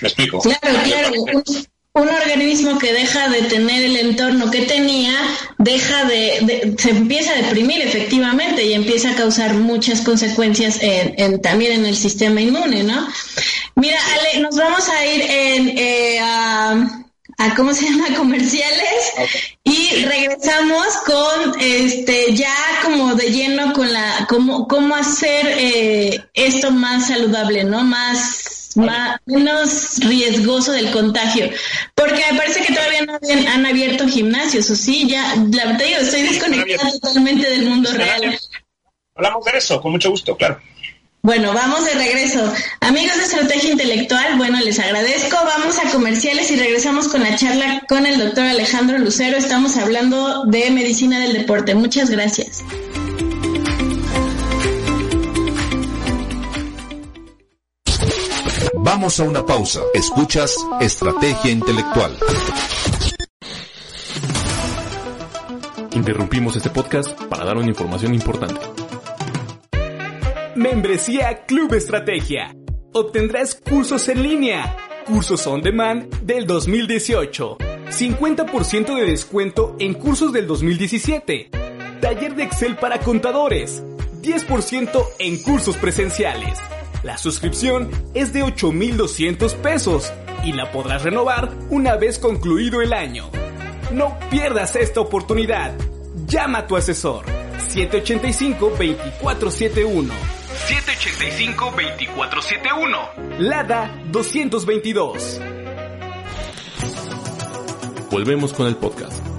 [0.00, 0.40] ¿Me explico?
[0.40, 1.12] Claro, claro.
[1.22, 1.44] Un,
[1.94, 5.14] organismo que deja de tener el entorno que tenía,
[5.58, 11.72] deja de, se empieza a deprimir efectivamente y empieza a causar muchas consecuencias en, también
[11.72, 13.06] en el sistema inmune, ¿no?
[13.76, 18.08] Mira, Ale, nos vamos a ir en, eh, a, ¿cómo se llama?
[18.16, 19.12] Comerciales.
[19.62, 26.72] Y regresamos con, este, ya como de lleno con la, cómo, cómo hacer eh, esto
[26.72, 27.84] más saludable, ¿no?
[27.84, 28.43] Más,
[28.76, 31.50] más, menos riesgoso del contagio.
[31.94, 33.18] Porque me parece que todavía no
[33.50, 38.38] han abierto gimnasios, o sí, ya, la verdad, estoy desconectada totalmente del mundo real.
[39.14, 40.60] Hablamos de eso, con mucho gusto, claro.
[41.24, 42.52] Bueno, vamos de regreso.
[42.80, 45.38] Amigos de Estrategia Intelectual, bueno, les agradezco.
[45.42, 49.38] Vamos a comerciales y regresamos con la charla con el doctor Alejandro Lucero.
[49.38, 51.74] Estamos hablando de medicina del deporte.
[51.74, 52.62] Muchas gracias.
[58.84, 59.80] Vamos a una pausa.
[59.94, 62.18] Escuchas Estrategia Intelectual.
[65.92, 68.60] Interrumpimos este podcast para dar una información importante.
[70.54, 72.54] Membresía Club Estrategia.
[72.92, 77.56] Obtendrás cursos en línea, cursos on demand del 2018,
[77.88, 81.48] 50% de descuento en cursos del 2017,
[82.02, 83.82] taller de Excel para contadores,
[84.20, 86.58] 10% en cursos presenciales.
[87.04, 90.10] La suscripción es de 8.200 pesos
[90.42, 93.28] y la podrás renovar una vez concluido el año.
[93.92, 95.74] No pierdas esta oportunidad.
[96.26, 97.26] Llama a tu asesor
[97.74, 100.10] 785-2471
[100.64, 103.38] 785-2471.
[103.38, 105.42] Lada 222.
[108.10, 109.33] Volvemos con el podcast.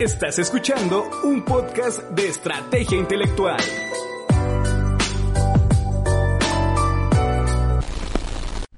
[0.00, 3.60] Estás escuchando un podcast de estrategia intelectual.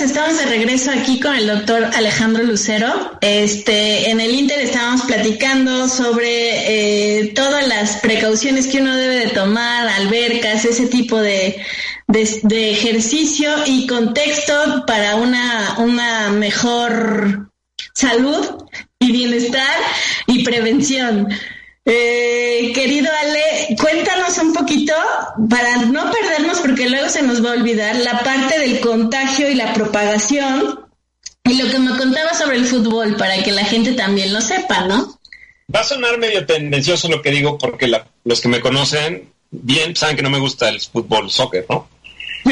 [0.00, 3.18] Estamos de regreso aquí con el doctor Alejandro Lucero.
[3.20, 9.28] Este, en el Inter estábamos platicando sobre eh, todas las precauciones que uno debe de
[9.28, 11.62] tomar, albercas, ese tipo de,
[12.08, 17.50] de, ejercicio y contexto para una, una mejor
[17.92, 18.64] salud
[18.98, 19.76] y bienestar
[20.26, 21.28] y prevención.
[21.84, 24.92] Eh, querido Ale, cuéntanos un poquito,
[25.48, 29.54] para no perdernos, porque luego se nos va a olvidar, la parte del contagio y
[29.54, 30.80] la propagación
[31.44, 34.86] y lo que me contaba sobre el fútbol, para que la gente también lo sepa,
[34.86, 35.18] ¿no?
[35.74, 37.90] Va a sonar medio tendencioso lo que digo, porque
[38.24, 41.88] los que me conocen bien saben que no me gusta el fútbol, soccer, ¿no?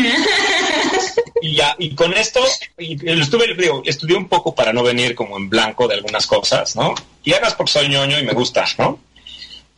[1.42, 2.40] y ya, y con esto,
[2.78, 6.76] y, estuve, digo, estudié un poco para no venir como en blanco de algunas cosas,
[6.76, 6.94] ¿no?
[7.24, 8.98] Y además porque soy ñoño y me gusta, ¿no?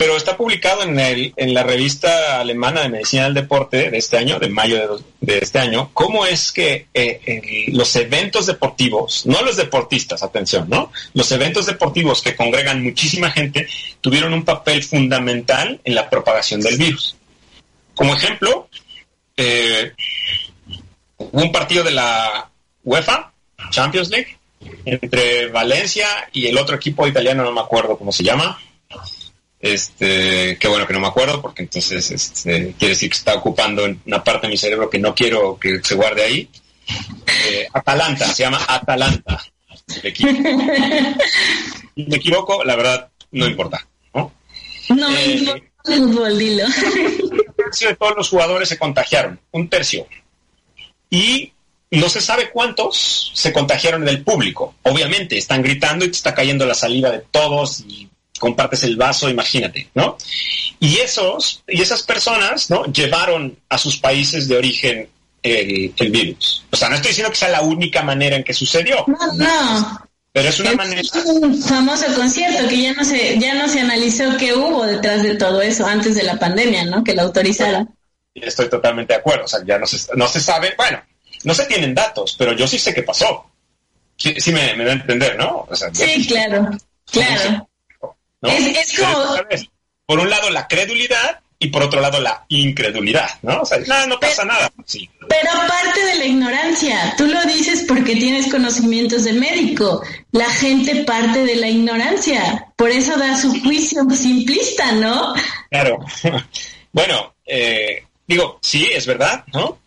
[0.01, 4.16] Pero está publicado en, el, en la revista alemana de medicina del deporte de este
[4.16, 9.59] año, de mayo de, este año, cómo es que eh, los eventos deportivos, no los
[9.59, 10.90] deportistas, atención, ¿no?
[11.12, 13.68] Los eventos deportivos que congregan muchísima gente
[14.01, 17.16] tuvieron un papel fundamental en la propagación del virus.
[17.94, 18.70] Como ejemplo,
[19.36, 19.92] eh,
[21.18, 22.48] un partido de la
[22.84, 23.34] UEFA,
[23.70, 24.38] Champions League,
[24.86, 28.59] entre Valencia y el otro equipo italiano, no me acuerdo cómo se llama,
[29.61, 33.87] este, qué bueno que no me acuerdo, porque entonces este, quiere decir que está ocupando
[34.07, 36.49] una parte de mi cerebro que no quiero que se guarde ahí.
[37.27, 39.41] Eh, Atalanta, se llama Atalanta.
[39.87, 40.01] Si
[42.07, 43.87] me equivoco, la verdad, no importa.
[44.15, 44.33] No,
[44.89, 46.65] no eh, fútbol, dilo.
[46.65, 50.07] Un tercio de todos los jugadores se contagiaron, un tercio.
[51.11, 51.53] Y
[51.91, 54.77] no se sabe cuántos se contagiaron del público.
[54.83, 58.09] Obviamente, están gritando y te está cayendo la saliva de todos y
[58.41, 60.16] compartes el vaso, imagínate, ¿no?
[60.80, 62.86] Y esos, y esas personas, ¿no?
[62.86, 65.09] Llevaron a sus países de origen
[65.43, 66.64] el, virus.
[66.70, 69.05] O sea, no estoy diciendo que sea la única manera en que sucedió.
[69.07, 70.01] No, no.
[70.32, 71.01] Pero es una manera.
[71.01, 75.22] Es un famoso concierto que ya no se, ya no se analizó qué hubo detrás
[75.22, 77.05] de todo eso antes de la pandemia, ¿no?
[77.05, 77.86] Que lo autorizara.
[78.34, 79.45] Estoy totalmente de acuerdo.
[79.45, 81.03] O sea, ya no se, no se sabe, bueno,
[81.45, 83.51] no se tienen datos, pero yo sí sé qué pasó.
[84.16, 85.66] Sí, me, me, da a entender, ¿no?
[85.93, 86.70] sí, claro,
[87.11, 87.70] claro.
[88.43, 89.36] Es, como...
[90.07, 93.61] por un lado la credulidad y por otro lado la incredulidad, ¿no?
[93.61, 94.72] O sea, no, no pasa nada.
[94.86, 95.09] Sí.
[95.28, 101.05] Pero parte de la ignorancia, tú lo dices porque tienes conocimientos de médico, la gente
[101.05, 105.34] parte de la ignorancia, por eso da su juicio simplista, ¿no?
[105.70, 105.99] Claro.
[106.93, 109.78] bueno, eh, digo, sí, es verdad, ¿no?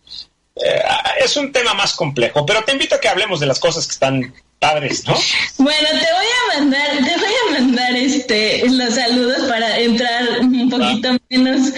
[0.54, 0.80] Eh,
[1.18, 3.92] es un tema más complejo, pero te invito a que hablemos de las cosas que
[3.92, 4.32] están
[4.64, 5.14] padres, ¿no?
[5.58, 10.70] Bueno, te voy a mandar, te voy a mandar este los saludos para entrar un
[10.70, 11.18] poquito ah.
[11.28, 11.72] menos.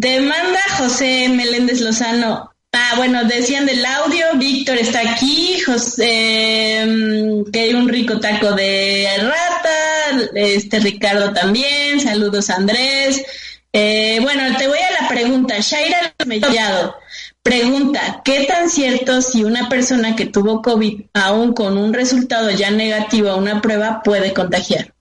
[0.00, 2.50] Te manda José Meléndez Lozano.
[2.72, 8.52] Ah, bueno, decían del audio, Víctor está aquí, José, mm, que hay un rico taco
[8.52, 13.24] de rata, este Ricardo también, saludos Andrés.
[13.72, 16.96] Eh, bueno, te voy a la pregunta, Shaira Mellado.
[17.42, 22.70] Pregunta, ¿qué tan cierto si una persona que tuvo COVID, aún con un resultado ya
[22.70, 24.92] negativo a una prueba, puede contagiar?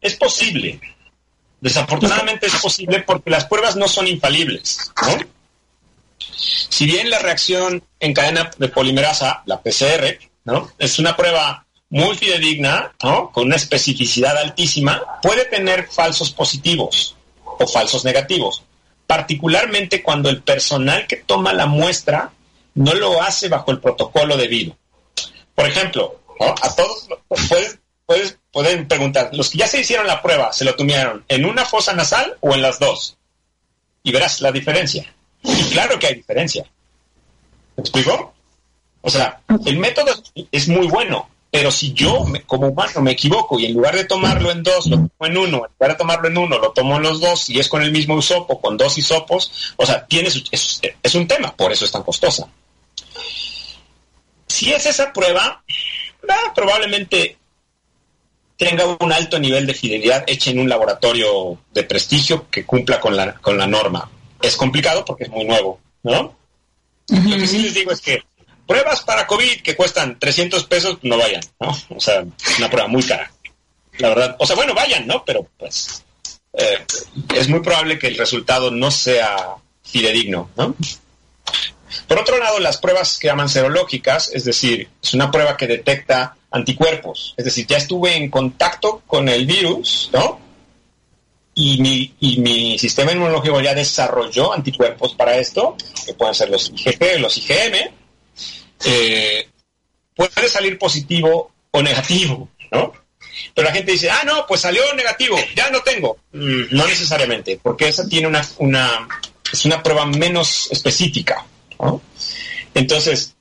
[0.00, 0.80] Es posible.
[1.60, 4.90] Desafortunadamente es posible porque las pruebas no son infalibles.
[6.18, 10.72] Si bien la reacción en cadena de polimerasa, la PCR, ¿no?
[10.76, 17.14] es una prueba muy fidedigna, con una especificidad altísima, puede tener falsos positivos
[17.44, 18.64] o falsos negativos
[19.12, 22.32] particularmente cuando el personal que toma la muestra
[22.76, 24.74] no lo hace bajo el protocolo debido.
[25.54, 27.08] Por ejemplo, a todos
[28.50, 31.92] pueden preguntar, los que ya se hicieron la prueba, ¿se lo tomaron en una fosa
[31.92, 33.18] nasal o en las dos?
[34.02, 35.14] Y verás la diferencia.
[35.42, 36.64] Y claro que hay diferencia.
[37.76, 38.32] ¿Me explico?
[39.02, 40.10] O sea, el método
[40.50, 44.50] es muy bueno, pero si yo, como humano, me equivoco y en lugar de tomarlo
[44.50, 47.02] en dos, lo tomo en uno, en lugar de tomarlo en uno, lo tomo en
[47.02, 51.14] los dos y es con el mismo hisopo, con dos hisopos, o sea, tienes, es,
[51.14, 52.48] un tema, por eso es tan costosa.
[54.46, 55.62] Si es esa prueba,
[56.54, 57.36] probablemente
[58.56, 63.14] tenga un alto nivel de fidelidad hecha en un laboratorio de prestigio que cumpla con
[63.14, 64.10] la, con la norma.
[64.40, 66.34] Es complicado porque es muy nuevo, ¿no?
[67.08, 68.22] Lo que sí les digo es que
[68.66, 71.76] pruebas para COVID que cuestan 300 pesos, no vayan, ¿no?
[71.90, 72.24] O sea,
[72.58, 73.32] una prueba muy cara.
[73.98, 75.24] La verdad, o sea, bueno, vayan, ¿no?
[75.24, 76.02] Pero pues
[76.54, 76.84] eh,
[77.34, 79.36] es muy probable que el resultado no sea
[79.82, 80.74] fidedigno, ¿no?
[82.06, 86.36] Por otro lado, las pruebas que llaman serológicas, es decir, es una prueba que detecta
[86.50, 90.40] anticuerpos, es decir, ya estuve en contacto con el virus, ¿no?
[91.54, 96.70] Y mi, y mi sistema inmunológico ya desarrolló anticuerpos para esto, que pueden ser los
[96.70, 97.92] IgG, los IgM,
[98.84, 99.48] eh,
[100.14, 102.92] puede salir positivo o negativo, ¿no?
[103.54, 106.18] Pero la gente dice, ah, no, pues salió negativo, ya no tengo.
[106.32, 109.08] Mm, no necesariamente, porque esa tiene una, una,
[109.52, 111.44] es una prueba menos específica,
[111.78, 112.00] ¿no?
[112.74, 113.34] Entonces,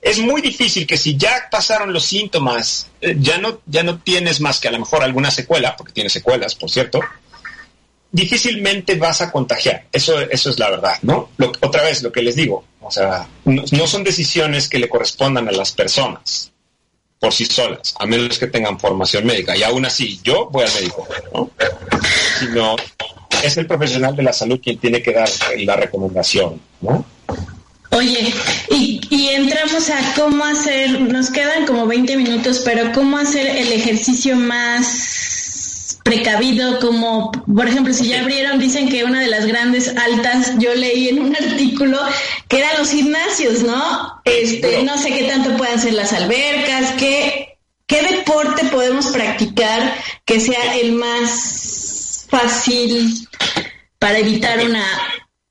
[0.00, 4.40] es muy difícil que si ya pasaron los síntomas, eh, ya, no, ya no tienes
[4.40, 7.00] más que a lo mejor alguna secuela, porque tiene secuelas, por cierto,
[8.10, 9.86] difícilmente vas a contagiar.
[9.92, 11.30] Eso, eso es la verdad, ¿no?
[11.60, 15.52] otra vez, lo que les digo, o sea, no, son decisiones que le correspondan a
[15.52, 16.50] las personas
[17.18, 19.56] por sí solas, a menos que tengan formación médica.
[19.56, 21.50] Y aún así, yo voy al médico, ¿no?
[22.40, 22.76] Sino
[23.44, 25.28] es el profesional de la salud quien tiene que dar
[25.58, 27.04] la recomendación, ¿no?
[27.90, 28.32] Oye,
[28.70, 34.34] y, entramos a cómo hacer, nos quedan como 20 minutos, pero cómo hacer el ejercicio
[34.34, 34.86] más
[36.02, 40.74] precavido, como por ejemplo, si ya abrieron, dicen que una de las grandes altas, yo
[40.74, 41.98] leí en un artículo
[42.48, 44.20] que eran los gimnasios, ¿no?
[44.24, 50.40] Este, no sé qué tanto pueden ser las albercas, qué, qué deporte podemos practicar que
[50.40, 53.28] sea el más fácil
[53.98, 54.84] para evitar una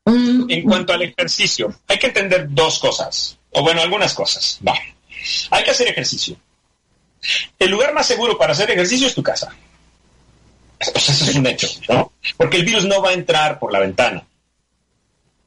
[0.05, 4.59] en cuanto al ejercicio, hay que entender dos cosas, o bueno, algunas cosas.
[4.67, 4.73] Va.
[5.51, 6.35] Hay que hacer ejercicio.
[7.59, 9.55] El lugar más seguro para hacer ejercicio es tu casa.
[10.95, 12.13] eso es un hecho, ¿no?
[12.37, 14.25] Porque el virus no va a entrar por la ventana.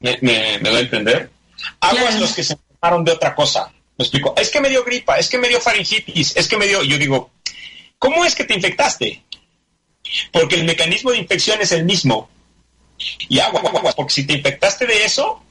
[0.00, 1.30] ¿Me, me, va a entender?
[1.80, 3.72] Aguas los que se enfermaron de otra cosa.
[3.96, 4.34] Me explico.
[4.36, 6.82] Es que me dio gripa, es que me dio faringitis, es que me dio.
[6.82, 7.30] Yo digo,
[7.98, 9.22] ¿cómo es que te infectaste?
[10.30, 12.28] Porque el mecanismo de infección es el mismo
[13.28, 15.42] y agua, agua, porque si te infectaste de eso,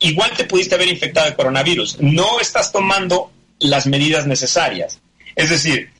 [0.00, 2.00] igual te pudiste haber infectado de coronavirus.
[2.00, 5.00] No estás tomando las medidas necesarias.
[5.34, 5.90] Es decir,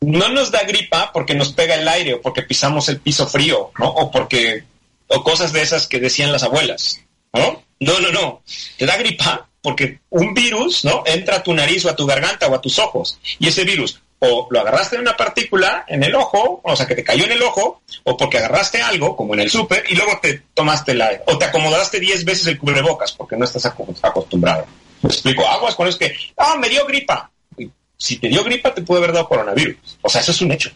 [0.00, 3.70] no nos da gripa porque nos pega el aire o porque pisamos el piso frío,
[3.78, 3.88] ¿no?
[3.88, 4.64] O porque,
[5.08, 7.00] o cosas de esas que decían las abuelas,
[7.32, 7.62] ¿no?
[7.80, 8.42] No, no, no.
[8.78, 11.02] Te da gripa porque un virus, ¿no?
[11.06, 13.18] Entra a tu nariz o a tu garganta o a tus ojos.
[13.38, 16.94] Y ese virus o lo agarraste en una partícula en el ojo, o sea, que
[16.94, 20.18] te cayó en el ojo, o porque agarraste algo, como en el súper, y luego
[20.22, 21.22] te tomaste la...
[21.26, 24.66] o te acomodaste 10 veces el cubrebocas porque no estás acostumbrado.
[25.02, 27.30] Me explico, aguas con eso que, ah, me dio gripa.
[27.96, 29.76] Si te dio gripa, te puede haber dado coronavirus.
[30.02, 30.70] O sea, eso es un hecho.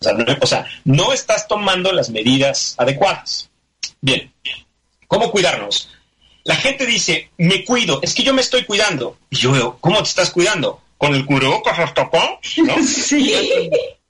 [0.00, 3.50] O sea, no, o sea, no estás tomando las medidas adecuadas.
[4.00, 4.32] Bien,
[5.06, 5.90] ¿cómo cuidarnos?
[6.44, 9.16] La gente dice, me cuido, es que yo me estoy cuidando.
[9.30, 10.84] Y yo veo, ¿cómo te estás cuidando?
[11.04, 12.76] con el cubrebocas hasta acá, ¿no?
[12.82, 13.34] Sí.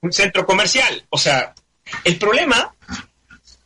[0.01, 1.03] Un centro comercial.
[1.09, 1.53] O sea,
[2.03, 2.73] el problema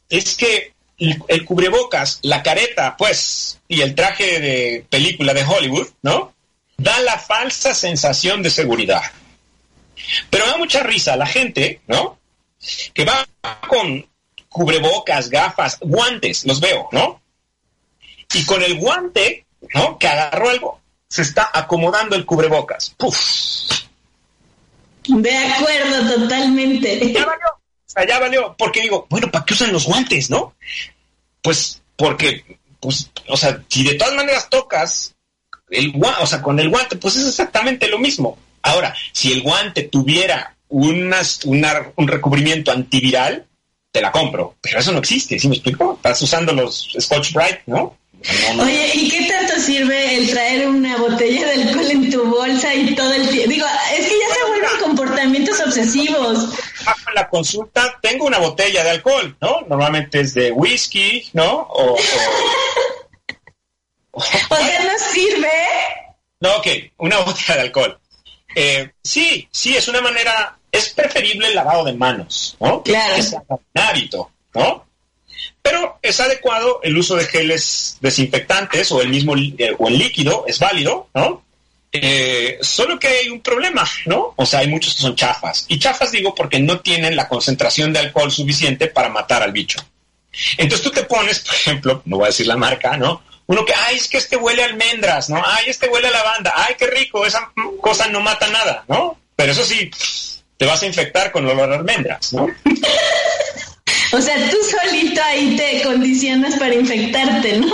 [0.10, 6.34] es que el, cubrebocas, la careta, pues, y el traje de película de Hollywood, ¿no?
[6.80, 9.04] Da la falsa sensación de seguridad.
[10.30, 12.18] Pero da mucha risa la gente, ¿no?
[12.94, 13.28] Que va
[13.68, 14.08] con
[14.48, 17.22] cubrebocas, gafas, guantes, los veo, ¿no?
[18.34, 19.98] Y con el guante, ¿no?
[19.98, 22.96] Que agarró algo, se está acomodando el cubrebocas.
[22.98, 23.18] ¡Puf!
[25.08, 27.12] De acuerdo, totalmente.
[27.12, 28.56] Ya valió, o sea, ya valió.
[28.58, 30.56] Porque digo, bueno, ¿para qué usan los guantes, no?
[31.42, 35.16] Pues porque, pues, o sea, si de todas maneras tocas
[35.72, 38.38] el guante, o sea, con el guante, pues es exactamente lo mismo.
[38.62, 43.46] Ahora, si el guante tuviera unas, un recubrimiento antiviral,
[43.92, 44.56] te la compro.
[44.62, 45.96] Pero eso no existe, ¿sí me explico?
[45.96, 47.98] Estás usando los Scotch Bright, ¿no?
[48.60, 52.94] Oye, ¿y qué tanto sirve el traer una botella de alcohol en tu bolsa y
[52.94, 53.50] todo el tiempo?
[53.50, 53.66] Digo,
[53.98, 56.50] es que ya se vuelven comportamientos obsesivos.
[57.08, 59.62] En la consulta tengo una botella de alcohol, ¿no?
[59.70, 61.50] Normalmente es de whisky, ¿no?
[61.50, 61.98] O, o...
[64.50, 65.50] sea, ¿no sirve?
[66.40, 68.00] No, ok, una botella de alcohol.
[68.56, 72.82] Eh, sí, sí, es una manera, es preferible el lavado de manos, ¿no?
[72.84, 73.16] Claro.
[73.16, 74.86] Es un hábito, ¿no?
[75.62, 80.46] Pero es adecuado el uso de geles desinfectantes o el mismo eh, o el líquido,
[80.48, 81.44] es válido, ¿no?
[81.92, 84.34] Eh, solo que hay un problema, ¿no?
[84.36, 85.66] O sea, hay muchos que son chafas.
[85.68, 89.80] Y chafas digo porque no tienen la concentración de alcohol suficiente para matar al bicho.
[90.58, 93.24] Entonces tú te pones, por ejemplo, no voy a decir la marca, ¿no?
[93.50, 95.42] Uno que, ay, es que este huele a almendras, ¿no?
[95.44, 99.20] Ay, este huele a lavanda, ay, qué rico, esa cosa no mata nada, ¿no?
[99.36, 99.90] Pero eso sí,
[100.56, 102.48] te vas a infectar con olor a almendras, ¿no?
[104.12, 107.68] O sea, tú solito ahí te condicionas para infectarte, ¿no?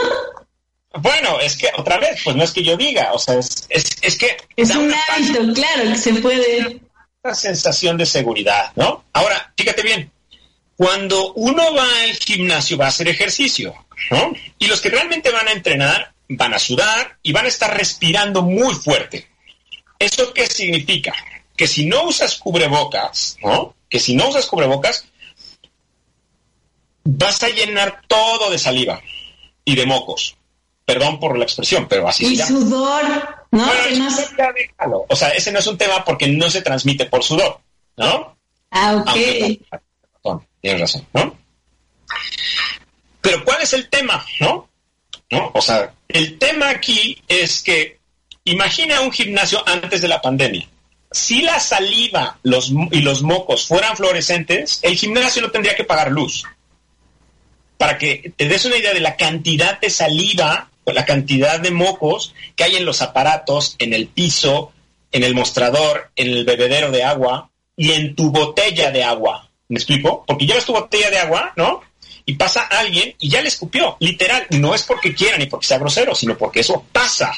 [0.95, 4.17] Bueno, es que otra vez, pues no es que yo diga, o sea, es, es,
[4.17, 4.35] que...
[4.57, 6.81] Es un hábito, claro, que se puede...
[7.23, 9.05] Una sensación de seguridad, ¿no?
[9.13, 10.11] Ahora, fíjate bien,
[10.77, 13.73] cuando uno va al gimnasio va a hacer ejercicio,
[14.11, 14.33] ¿no?
[14.59, 18.41] Y los que realmente van a entrenar van a sudar y van a estar respirando
[18.41, 19.27] muy fuerte.
[19.99, 21.13] ¿Eso qué significa?
[21.55, 23.75] Que si no usas cubrebocas, ¿no?
[23.89, 25.05] Que si no usas cubrebocas,
[27.03, 29.01] vas a llenar todo de saliva
[29.63, 30.35] y de mocos.
[30.83, 33.03] Perdón por la expresión, pero así Y sudor,
[33.51, 33.65] ¿no?
[35.09, 37.59] O sea, ese no es un tema porque no se transmite por sudor,
[37.97, 38.37] ¿no?
[38.71, 39.79] Ah, ok.
[40.65, 41.37] Tienes razón, ¿no?
[43.21, 44.67] Pero ¿cuál es el tema, no?
[45.29, 45.51] ¿No?
[45.53, 47.99] O sea, el tema aquí es que
[48.45, 50.67] imagina un gimnasio antes de la pandemia.
[51.11, 56.11] Si la saliva los, y los mocos fueran fluorescentes, el gimnasio no tendría que pagar
[56.11, 56.43] luz.
[57.77, 61.69] Para que te des una idea de la cantidad de saliva o la cantidad de
[61.69, 64.71] mocos que hay en los aparatos, en el piso,
[65.11, 69.45] en el mostrador, en el bebedero de agua y en tu botella de agua.
[69.69, 70.23] ¿Me explico?
[70.25, 71.81] Porque llevas tu botella de agua, ¿no?
[72.25, 74.47] Y pasa alguien y ya le escupió, literal.
[74.51, 77.33] No es porque quiera ni porque sea grosero, sino porque eso pasa.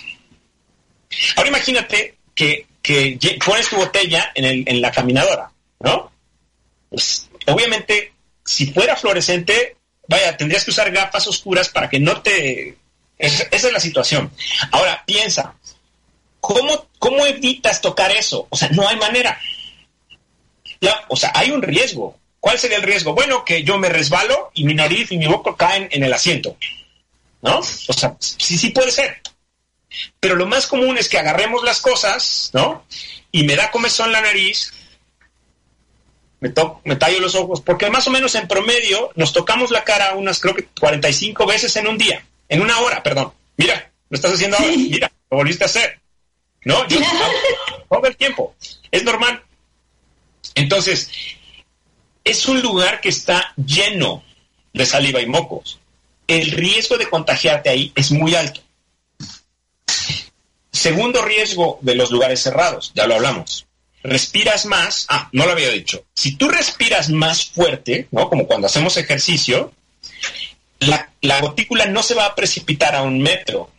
[1.36, 2.68] Ahora imagínate que,
[3.46, 6.12] pones tu botella en, la caminadora, ¿no?
[6.90, 8.14] Pues, obviamente,
[8.46, 9.76] si fuera fluorescente,
[10.08, 12.78] vaya, tendrías que usar gafas oscuras para que no te...
[13.18, 14.32] esa es la situación.
[14.72, 15.56] Ahora, piensa,
[16.40, 18.48] ¿cómo, ¿cómo evitas tocar eso?
[18.50, 19.40] O sea, no hay manera.
[21.08, 22.18] O sea, hay un riesgo.
[22.40, 23.14] ¿Cuál sería el riesgo?
[23.14, 26.56] Bueno, que yo me resbalo y mi nariz y mi boca caen en el asiento.
[27.42, 27.60] ¿No?
[27.60, 29.22] O sea, sí, sí puede ser.
[30.20, 32.86] Pero lo más común es que agarremos las cosas, ¿no?
[33.32, 34.74] Y me da comezón la nariz,
[36.40, 36.54] me,
[36.84, 40.40] me tallo los ojos, porque más o menos en promedio nos tocamos la cara unas,
[40.40, 43.34] creo que 45 veces en un día, en una hora, perdón.
[43.58, 46.00] Mira, lo estás haciendo ahora, mira, lo volviste a hacer.
[46.64, 46.88] ¿No?
[46.88, 47.00] Yo,
[47.90, 48.54] todo el tiempo.
[48.92, 49.42] Es normal.
[50.56, 51.10] Entonces,
[52.24, 54.24] es un lugar que está lleno
[54.74, 55.80] de saliva y mocos.
[56.28, 58.62] El riesgo de contagiarte ahí es muy alto.
[60.72, 63.66] Segundo riesgo de los lugares cerrados, ya lo hablamos.
[64.04, 66.06] Respiras más, ah, no lo había dicho.
[66.14, 68.30] Si tú respiras más fuerte, ¿no?
[68.30, 69.74] Como cuando hacemos ejercicio,
[70.80, 73.72] la, gotícula no se va a precipitar a un metro,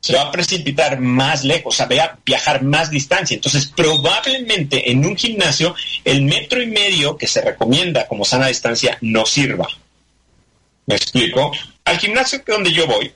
[0.00, 3.34] se va a precipitar más lejos, o sea, va a viajar más distancia.
[3.34, 5.74] Entonces, probablemente en un gimnasio,
[6.04, 9.66] el metro y medio que se recomienda como sana distancia no sirva.
[10.86, 11.52] ¿Me explico?
[11.84, 13.12] Al gimnasio donde yo voy,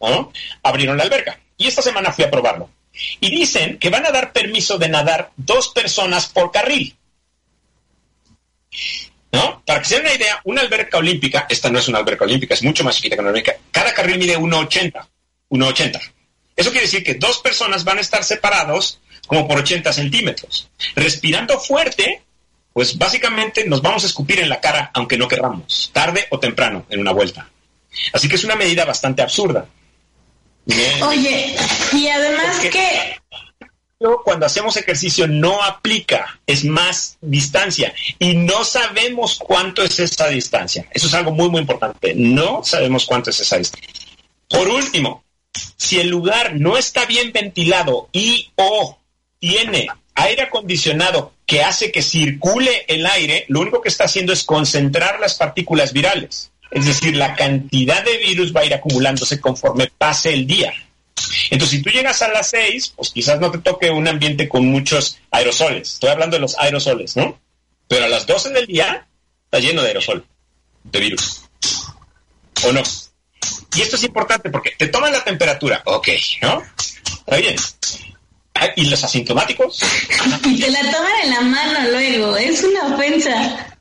[0.00, 0.32] ¿no?
[0.62, 1.38] abrieron la alberca.
[1.56, 2.70] Y esta semana fui a probarlo.
[3.20, 6.96] Y dicen que van a dar permiso de nadar dos personas por carril.
[9.32, 9.62] ¿No?
[9.66, 12.54] Para que se den una idea, una alberca olímpica, esta no es una alberca olímpica,
[12.54, 15.08] es mucho más chiquita que una alberca, cada carril mide 1,80.
[15.54, 16.00] 1,80.
[16.56, 20.68] Eso quiere decir que dos personas van a estar separados como por 80 centímetros.
[20.94, 22.22] Respirando fuerte,
[22.72, 26.86] pues básicamente nos vamos a escupir en la cara aunque no querramos, tarde o temprano
[26.90, 27.48] en una vuelta.
[28.12, 29.66] Así que es una medida bastante absurda.
[31.02, 31.54] Oye,
[31.92, 33.18] y además que
[34.24, 40.86] cuando hacemos ejercicio no aplica, es más distancia y no sabemos cuánto es esa distancia.
[40.90, 42.14] Eso es algo muy, muy importante.
[42.14, 43.88] No sabemos cuánto es esa distancia.
[44.48, 45.23] Por último,
[45.76, 48.98] si el lugar no está bien ventilado y o
[49.38, 54.44] tiene aire acondicionado que hace que circule el aire, lo único que está haciendo es
[54.44, 56.50] concentrar las partículas virales.
[56.70, 60.72] Es decir, la cantidad de virus va a ir acumulándose conforme pase el día.
[61.50, 64.66] Entonces, si tú llegas a las 6, pues quizás no te toque un ambiente con
[64.66, 65.94] muchos aerosoles.
[65.94, 67.38] Estoy hablando de los aerosoles, ¿no?
[67.86, 69.06] Pero a las 12 del día
[69.44, 70.26] está lleno de aerosol,
[70.84, 71.42] de virus.
[72.66, 72.82] ¿O no?
[73.76, 76.08] Y esto es importante porque te toman la temperatura, ok,
[76.42, 76.62] ¿no?
[76.78, 77.56] Está bien.
[78.54, 79.80] Ah, ¿Y los asintomáticos?
[80.44, 83.74] Y te la toman en la mano luego, es una ofensa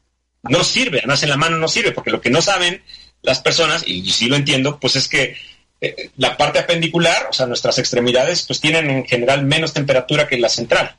[0.44, 2.84] no sirve, además en la mano no sirve, porque lo que no saben
[3.22, 5.38] las personas, y sí lo entiendo, pues es que
[5.80, 10.38] eh, la parte apendicular, o sea, nuestras extremidades, pues tienen en general menos temperatura que
[10.38, 10.98] la central.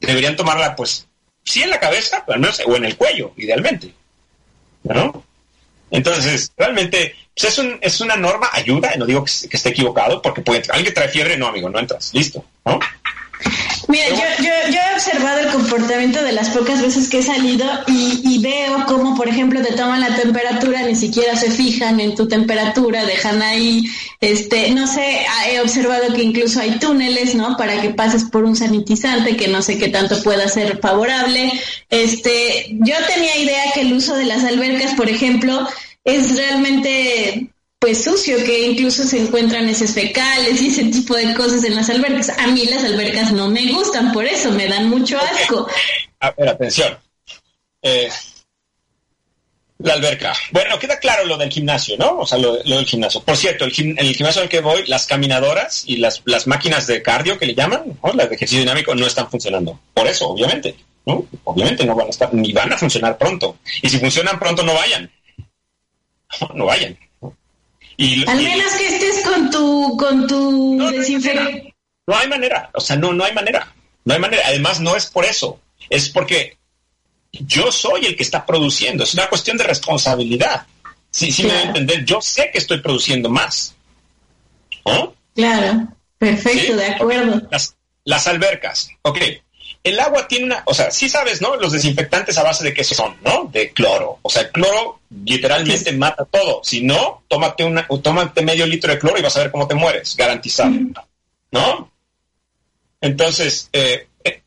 [0.00, 1.06] Deberían tomarla, pues,
[1.42, 3.94] sí en la cabeza, pero no o en el cuello, idealmente.
[4.82, 5.24] ¿No?
[5.90, 10.20] Entonces, realmente, pues es, un, es una norma, ayuda, no digo que, que esté equivocado,
[10.20, 10.76] porque puede entrar.
[10.76, 12.78] Alguien que trae fiebre, no, amigo, no entras, listo, ¿no?
[13.88, 17.64] Mira, yo, yo, yo, he observado el comportamiento de las pocas veces que he salido
[17.86, 22.26] y, veo cómo, por ejemplo, te toman la temperatura, ni siquiera se fijan en tu
[22.26, 23.84] temperatura, dejan ahí,
[24.20, 27.56] este, no sé, he observado que incluso hay túneles, ¿no?
[27.56, 31.52] Para que pases por un sanitizante que no sé qué tanto pueda ser favorable.
[31.88, 35.66] Este, yo tenía idea que el uso de las albercas, por ejemplo,
[36.04, 41.64] es realmente pues sucio, que incluso se encuentran heces fecales y ese tipo de cosas
[41.64, 42.30] en las albercas.
[42.30, 45.68] A mí las albercas no me gustan, por eso me dan mucho asco.
[46.20, 46.98] A ver, atención.
[47.82, 48.08] Eh,
[49.78, 50.32] la alberca.
[50.52, 52.18] Bueno, queda claro lo del gimnasio, ¿no?
[52.18, 53.22] O sea, lo, del gimnasio.
[53.22, 57.02] Por cierto, el, el gimnasio al que voy, las caminadoras y las, las máquinas de
[57.02, 58.12] cardio que le llaman, ¿no?
[58.14, 59.78] las de ejercicio dinámico, no están funcionando.
[59.92, 60.76] Por eso, obviamente.
[61.04, 61.26] ¿no?
[61.44, 63.58] Obviamente no van a estar, ni van a funcionar pronto.
[63.82, 65.10] Y si funcionan pronto, no vayan.
[66.54, 66.98] no vayan.
[67.96, 71.74] Y, Al menos que estés con tu, con tu no, desinfectante.
[72.06, 73.72] No hay manera, o sea, no, no hay manera.
[74.04, 74.42] No hay manera.
[74.46, 75.60] Además, no es por eso.
[75.90, 76.58] Es porque
[77.32, 79.04] yo soy el que está produciendo.
[79.04, 80.66] Es una cuestión de responsabilidad.
[81.10, 82.04] Sí, sí me voy a entender.
[82.04, 83.74] Yo sé que estoy produciendo más.
[84.84, 85.14] ¿Oh?
[85.34, 85.88] Claro.
[86.18, 87.42] Perfecto, de acuerdo.
[87.50, 88.88] Las, las albercas.
[89.02, 89.18] Ok
[89.86, 91.54] el agua tiene una, o sea, sí sabes, ¿no?
[91.56, 93.48] Los desinfectantes a base de qué son, ¿no?
[93.52, 94.18] De cloro.
[94.22, 96.60] O sea, el cloro literalmente mata todo.
[96.64, 99.76] Si no, tómate una, tómate medio litro de cloro y vas a ver cómo te
[99.76, 100.72] mueres, garantizado.
[101.52, 101.90] ¿No?
[103.00, 104.42] Entonces, eh, eh,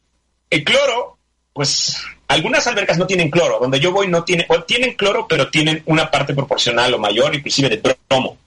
[0.49, 1.17] el cloro,
[1.53, 1.97] pues
[2.27, 3.59] algunas albercas no tienen cloro.
[3.59, 7.33] Donde yo voy no tiene, o tienen cloro, pero tienen una parte proporcional o mayor,
[7.33, 8.37] inclusive de bromo.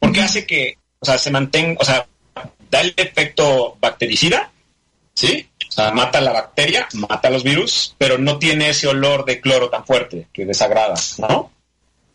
[0.00, 2.06] Porque hace que, o sea, se mantenga, o sea,
[2.70, 4.50] da el efecto bactericida,
[5.14, 5.48] ¿sí?
[5.68, 9.70] O sea, mata la bacteria, mata los virus, pero no tiene ese olor de cloro
[9.70, 11.50] tan fuerte que desagrada, ¿no?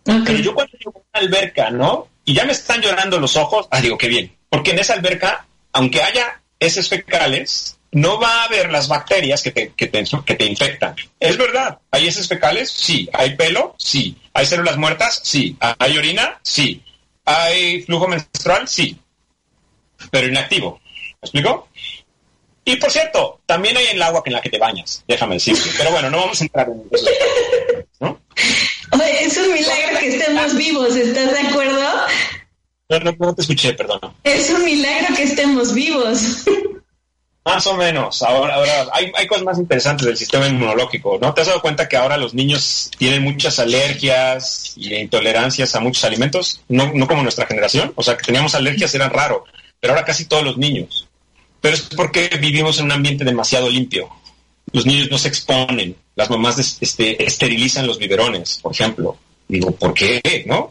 [0.04, 2.08] Pero yo cuando llego a una alberca, ¿no?
[2.26, 4.36] Y ya me están llorando los ojos, ah, digo, qué bien.
[4.50, 9.52] Porque en esa alberca, aunque haya heces fecales, no va a haber las bacterias que
[9.52, 10.96] te, que te, que te infectan.
[11.20, 13.10] Es verdad, hay heces fecales, sí.
[13.14, 14.16] Hay pelo, sí.
[14.34, 15.58] Hay células muertas, sí.
[15.60, 16.84] Hay orina, sí.
[17.26, 18.98] Hay flujo menstrual, sí.
[20.12, 20.80] Pero inactivo.
[20.84, 21.68] ¿Me explico?
[22.70, 25.72] Y por cierto, también hay en el agua en la que te bañas, déjame decirte.
[25.76, 27.10] Pero bueno, no vamos a entrar en eso.
[28.00, 28.22] ¿no?
[28.92, 31.82] Oye, es un milagro que estemos vivos, ¿estás de acuerdo?
[32.90, 34.00] No, no, te escuché, perdón.
[34.24, 36.44] Es un milagro que estemos vivos.
[37.44, 38.22] Más o menos.
[38.22, 41.34] Ahora, ahora hay, hay, cosas más interesantes del sistema inmunológico, ¿no?
[41.34, 46.04] ¿Te has dado cuenta que ahora los niños tienen muchas alergias y intolerancias a muchos
[46.04, 46.62] alimentos?
[46.68, 47.94] No, no como nuestra generación.
[47.96, 49.46] O sea, que teníamos alergias eran raro,
[49.80, 51.09] pero ahora casi todos los niños.
[51.62, 54.10] Pero es porque vivimos en un ambiente demasiado limpio.
[54.72, 59.18] Los niños no se exponen, las mamás este, esterilizan los biberones, por ejemplo.
[59.48, 60.44] Digo, ¿por qué?
[60.46, 60.70] ¿No?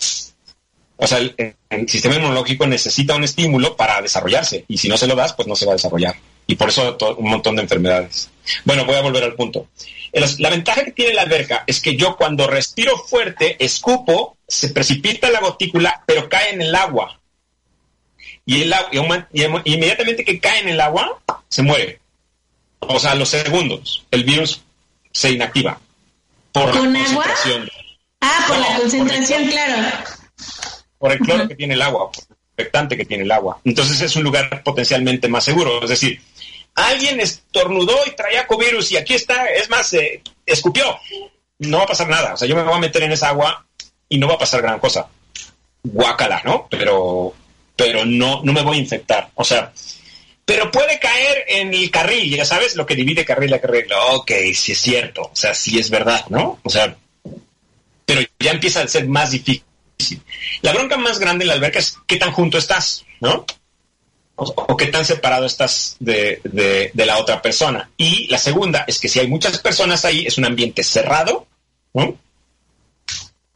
[0.96, 1.54] O sea, el,
[1.88, 5.56] sistema inmunológico necesita un estímulo para desarrollarse y si no se lo das, pues no
[5.56, 6.16] se va a desarrollar.
[6.46, 8.30] Y por eso un montón de enfermedades.
[8.64, 9.68] Bueno, voy a volver al punto.
[10.38, 15.30] La ventaja que tiene la alberca es que yo cuando respiro fuerte, escupo, se precipita
[15.30, 17.18] la gotícula, pero cae en el agua
[18.48, 18.74] y, el,
[19.30, 21.20] y, inmediatamente que cae en el agua,
[21.50, 22.00] se muere.
[22.80, 24.62] O sea, a los segundos, el virus
[25.12, 25.78] se inactiva.
[26.50, 27.26] Por ¿Con la agua?
[28.22, 29.88] Ah, por la concentración, claro.
[30.96, 33.60] Por el cloro que tiene el agua, por el infectante que tiene el agua.
[33.66, 35.82] Entonces es un lugar potencialmente más seguro.
[35.82, 36.18] Es decir,
[36.74, 40.98] alguien estornudó y traía covirus y aquí está, es más, eh, escupió.
[41.58, 42.32] No va a pasar nada.
[42.32, 43.66] O sea, yo me voy a meter en esa agua
[44.08, 45.06] y no va a pasar gran cosa.
[45.82, 46.66] Guácala, ¿no?
[46.70, 47.34] Pero
[47.78, 49.30] pero no, no me voy a infectar.
[49.36, 49.72] O sea,
[50.44, 53.86] pero puede caer en el carril, ya sabes, lo que divide carril a carril.
[54.14, 56.58] Ok, sí es cierto, o sea, sí es verdad, ¿no?
[56.64, 56.96] O sea,
[58.04, 59.62] pero ya empieza a ser más difícil.
[60.60, 63.46] La bronca más grande en la alberca es qué tan junto estás, ¿no?
[64.34, 67.90] O, qué tan separado estás de, de, la otra persona.
[67.96, 71.46] Y la segunda es que si hay muchas personas ahí, es un ambiente cerrado,
[71.94, 72.16] ¿no?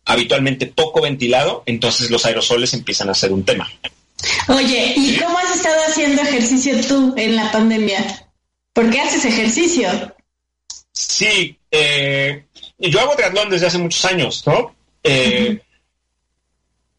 [0.05, 3.71] habitualmente poco ventilado, entonces los aerosoles empiezan a ser un tema.
[4.49, 8.29] Oye, ¿y cómo has estado haciendo ejercicio tú en la pandemia?
[8.73, 9.89] ¿Por qué haces ejercicio?
[10.93, 12.45] Sí, eh,
[12.79, 14.75] yo hago triatlón desde hace muchos años, ¿no?
[15.03, 15.61] Eh,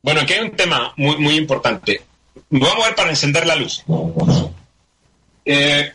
[0.02, 2.02] bueno, aquí hay un tema muy, muy importante.
[2.50, 3.84] Me voy a mover para encender la luz.
[5.46, 5.94] Eh,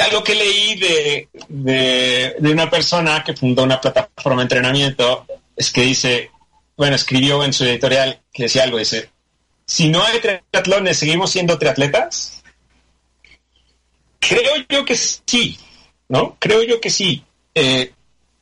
[0.00, 5.26] algo que leí de, de, una persona que fundó una plataforma de entrenamiento
[5.56, 6.30] es que dice,
[6.76, 9.10] bueno, escribió en su editorial que decía algo, dice,
[9.66, 12.42] si no hay triatlones, ¿seguimos siendo triatletas?
[14.18, 15.58] Creo yo que sí,
[16.08, 16.36] ¿no?
[16.38, 17.22] Creo yo que sí.
[17.54, 17.92] Eh,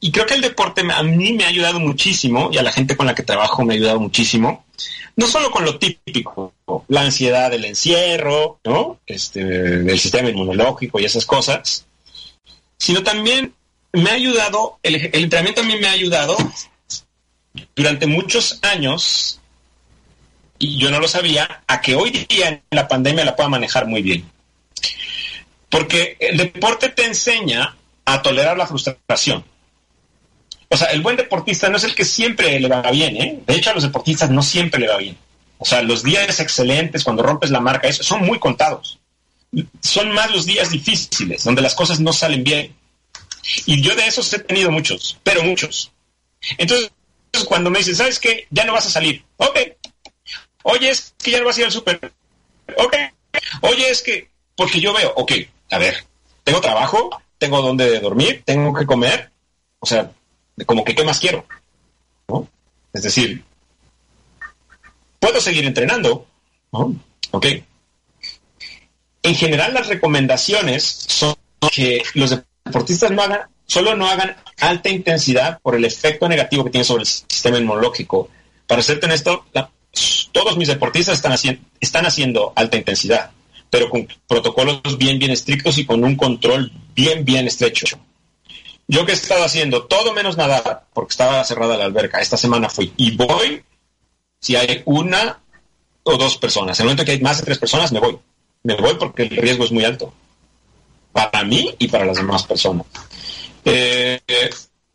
[0.02, 2.96] y creo que el deporte a mí me ha ayudado muchísimo y a la gente
[2.96, 4.66] con la que trabajo me ha ayudado muchísimo
[5.16, 6.54] no solo con lo típico,
[6.88, 9.00] la ansiedad del encierro, ¿no?
[9.06, 11.86] Este, del sistema inmunológico y esas cosas,
[12.78, 13.54] sino también
[13.92, 16.36] me ha ayudado, el, entrenamiento a mí me ha ayudado
[17.76, 19.38] durante muchos años,
[20.58, 23.86] y yo no lo sabía, a que hoy día en la pandemia la pueda manejar
[23.86, 24.30] muy bien.
[25.68, 29.44] Porque el deporte te enseña a tolerar la frustración.
[30.72, 33.42] O sea, el buen deportista no es el que siempre le va bien, ¿eh?
[33.46, 35.18] De hecho, a los deportistas no siempre le va bien.
[35.58, 38.98] O sea, los días excelentes, cuando rompes la marca, eso, son muy contados.
[39.82, 42.74] Son más los días difíciles, donde las cosas no salen bien.
[43.66, 45.92] Y yo de esos he tenido muchos, pero muchos.
[46.56, 46.90] Entonces,
[47.46, 48.46] cuando me dicen, ¿sabes qué?
[48.48, 49.22] Ya no vas a salir.
[49.36, 49.58] Ok.
[50.62, 52.00] Oye, es que ya no vas a ir al súper.
[52.78, 52.96] Ok.
[53.60, 55.32] Oye, es que, porque yo veo, ok,
[55.70, 56.06] a ver,
[56.44, 59.30] tengo trabajo, tengo donde dormir, tengo que comer,
[59.80, 60.10] O sea,
[60.64, 61.44] como que, ¿qué más quiero?
[62.92, 63.42] Es decir,
[65.18, 66.26] puedo seguir entrenando.
[67.30, 67.46] Ok.
[69.22, 71.34] En general, las recomendaciones son
[71.72, 72.30] que los
[72.64, 77.02] deportistas no hagan, solo no hagan alta intensidad por el efecto negativo que tiene sobre
[77.02, 78.28] el sistema inmunológico.
[78.66, 79.70] Para serte honesto, la,
[80.32, 83.30] todos mis deportistas están, haciendo, están haciendo alta intensidad,
[83.70, 87.86] pero con protocolos bien, bien estrictos y con un control bien, bien estrecho.
[88.88, 92.68] Yo que he estado haciendo todo menos nadar, porque estaba cerrada la alberca, esta semana
[92.68, 93.64] fui y voy
[94.40, 95.38] si hay una
[96.02, 96.78] o dos personas.
[96.78, 98.18] En el momento que hay más de tres personas, me voy.
[98.64, 100.12] Me voy porque el riesgo es muy alto.
[101.12, 102.86] Para mí y para las demás personas.
[103.64, 104.50] Eh, he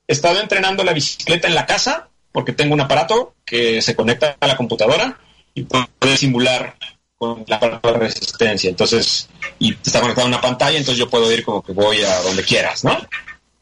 [0.07, 4.47] estado entrenando la bicicleta en la casa porque tengo un aparato que se conecta a
[4.47, 5.19] la computadora
[5.53, 6.75] y puede simular
[7.17, 8.69] con la de resistencia.
[8.69, 9.27] Entonces,
[9.59, 12.43] y está conectado a una pantalla, entonces yo puedo ir como que voy a donde
[12.43, 12.95] quieras, ¿no?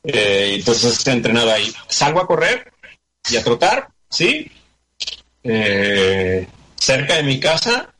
[0.08, 1.74] Eh, entonces entrenado ahí.
[1.88, 2.72] Salgo a correr
[3.30, 4.52] y a trotar, ¿sí?
[5.44, 7.94] Eh, cerca de mi casa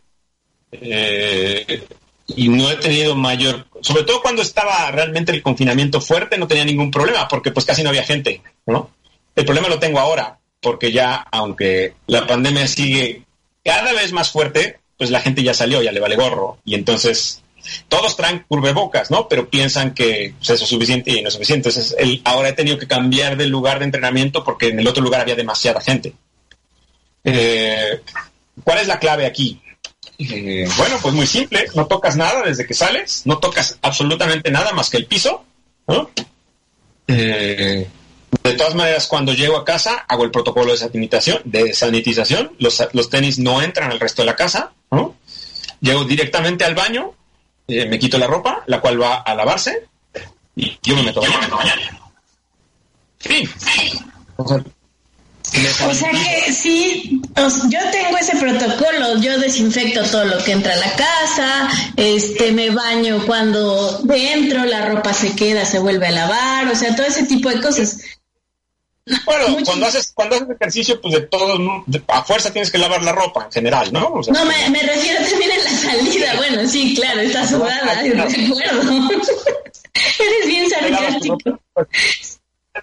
[0.72, 1.84] eh,
[2.28, 6.66] y no he tenido mayor, sobre todo cuando estaba realmente el confinamiento fuerte, no tenía
[6.66, 8.90] ningún problema porque pues casi no había gente, ¿no?
[9.36, 13.24] El problema lo tengo ahora porque ya, aunque la pandemia sigue
[13.64, 17.44] cada vez más fuerte, pues la gente ya salió, ya le vale gorro y entonces
[17.88, 19.28] todos traen curvebocas, ¿no?
[19.28, 21.70] Pero piensan que pues, eso es suficiente y no es suficiente.
[21.70, 25.22] Entonces, ahora he tenido que cambiar de lugar de entrenamiento porque en el otro lugar
[25.22, 26.14] había demasiada gente.
[27.24, 28.02] Eh,
[28.64, 29.62] ¿Cuál es la clave aquí?
[30.18, 34.72] Eh, bueno, pues muy simple, no tocas nada desde que sales, no tocas absolutamente nada
[34.72, 35.44] más que el piso,
[35.88, 36.10] ¿no?
[37.08, 37.88] Eh,
[38.44, 42.90] de todas maneras, cuando llego a casa, hago el protocolo de sanitización, de.
[42.94, 44.72] Los, tenis no entran al resto de la casa.
[45.82, 47.14] Llego directamente al baño,
[47.68, 49.88] eh, me quito la ropa, la cual va a lavarse,
[50.56, 51.80] y yo me meto a bañar.
[53.20, 53.50] Sí.
[54.38, 54.64] O sea,
[55.88, 60.78] o sea que sí, yo tengo ese protocolo, yo desinfecto todo lo que entra a
[60.78, 66.68] la casa, este, me baño cuando entro, la ropa se queda, se vuelve a lavar,
[66.68, 68.00] o sea, todo ese tipo de cosas.
[69.26, 71.60] Bueno, cuando haces cuando haces ejercicio, pues de todo,
[72.08, 74.22] a fuerza tienes que lavar la ropa en general, ¿no?
[74.28, 76.34] no, me, me, refiero también a la salida.
[76.38, 79.10] Bueno, sí, claro, está sudada, de acuerdo.
[80.20, 81.38] Eres bien sarcástico.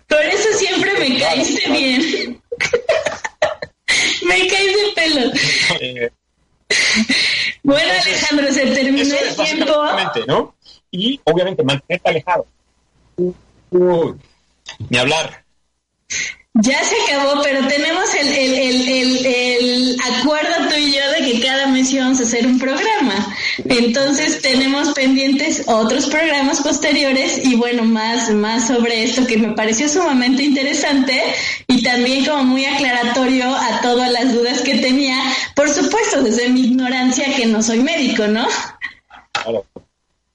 [0.09, 2.43] Por eso siempre me caíste bien.
[4.23, 5.33] me caes de pelo.
[5.81, 6.11] Eh,
[7.65, 9.87] bueno, Alejandro, se terminó el tiempo.
[10.27, 10.55] ¿no?
[10.91, 12.47] Y obviamente mantenerte alejado.
[14.89, 15.42] ni hablar.
[16.55, 21.41] Ya se acabó, pero tenemos el, el, el, el, acuerdo tú y yo de que
[21.41, 23.35] cada mes íbamos a hacer un programa.
[23.65, 29.89] Entonces tenemos pendientes otros programas posteriores y bueno, más, más sobre esto que me pareció
[29.89, 31.23] sumamente interesante
[31.69, 35.23] y también como muy aclaratorio a todas las dudas que tenía.
[35.57, 38.47] Por supuesto, desde mi ignorancia que no soy médico, ¿no?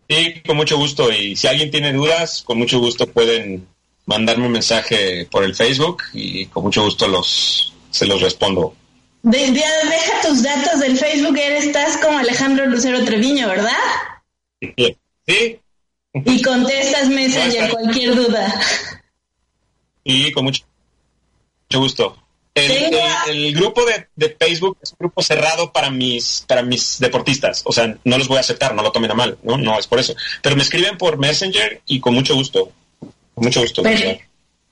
[0.10, 1.12] Sí, con mucho gusto.
[1.12, 3.68] Y si alguien tiene dudas, con mucho gusto pueden
[4.08, 8.74] mandarme un mensaje por el Facebook y con mucho gusto los se los respondo.
[9.22, 13.72] deja tus datos del Facebook, eres estás como Alejandro Lucero Treviño, ¿verdad?
[15.26, 15.60] Sí.
[16.14, 18.62] Y contestas Messenger cualquier duda.
[20.04, 20.64] Y con mucho,
[21.70, 22.18] mucho gusto.
[22.56, 27.62] El, grupo de, de, Facebook es un grupo cerrado para mis para mis deportistas.
[27.66, 29.58] O sea, no los voy a aceptar, no lo tomen a mal, ¿no?
[29.58, 30.16] No es por eso.
[30.42, 32.72] Pero me escriben por Messenger y con mucho gusto
[33.38, 33.84] mucho gusto.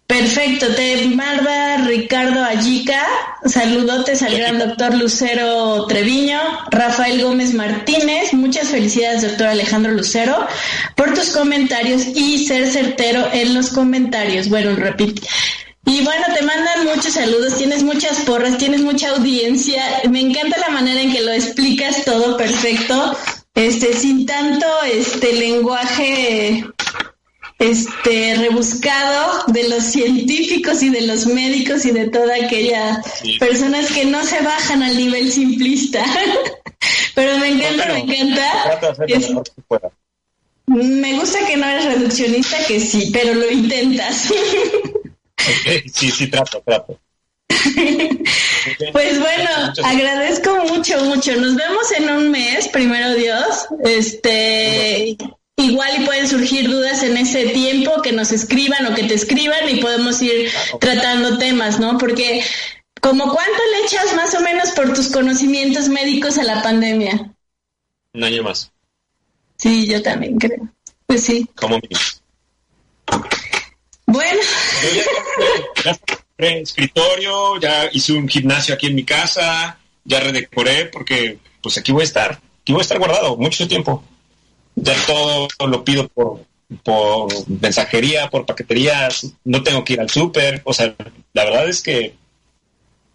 [0.07, 3.05] perfecto, te manda Ricardo Allica,
[3.45, 6.39] saludotes al gran doctor Lucero Treviño,
[6.71, 10.47] Rafael Gómez Martínez, muchas felicidades doctor Alejandro Lucero
[10.95, 14.49] por tus comentarios y ser certero en los comentarios.
[14.49, 15.21] Bueno, repite.
[15.87, 19.83] Y bueno, te mandan muchos saludos, tienes muchas porras, tienes mucha audiencia.
[20.09, 23.15] Me encanta la manera en que lo explicas todo perfecto,
[23.53, 26.65] este, sin tanto este lenguaje
[27.59, 33.01] este rebuscado de los científicos y de los médicos y de toda aquella
[33.39, 36.03] personas que no se bajan al nivel simplista.
[37.15, 38.95] Pero me encanta, me encanta.
[40.67, 44.29] me gusta que no eres reduccionista, que sí, pero lo intentas.
[45.93, 46.99] sí, sí, trato, trato.
[48.91, 49.49] Pues bueno,
[49.83, 51.35] agradezco mucho, mucho.
[51.35, 53.67] Nos vemos en un mes, primero Dios.
[53.83, 55.15] Este,
[55.57, 59.69] Igual y pueden surgir dudas en ese tiempo que nos escriban o que te escriban
[59.69, 60.51] y podemos ir
[60.81, 61.97] tratando temas, ¿no?
[61.97, 62.43] Porque
[62.99, 67.31] como cuánto le echas más o menos por tus conocimientos médicos a la pandemia?
[68.13, 68.71] Un año más.
[69.57, 70.67] Sí, yo también creo.
[71.05, 71.47] Pues sí.
[71.55, 71.79] Como
[74.07, 74.41] Bueno,
[75.85, 75.97] ya,
[76.37, 82.01] escritorio, ya hice un gimnasio aquí en mi casa, ya redecoré porque pues aquí voy
[82.01, 84.03] a estar, aquí voy a estar guardado mucho tiempo.
[84.75, 86.41] Ya todo lo pido por,
[86.83, 90.93] por mensajería, por paqueterías, no tengo que ir al súper, o sea,
[91.33, 92.15] la verdad es que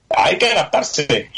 [0.09, 1.31] hay que adaptarse.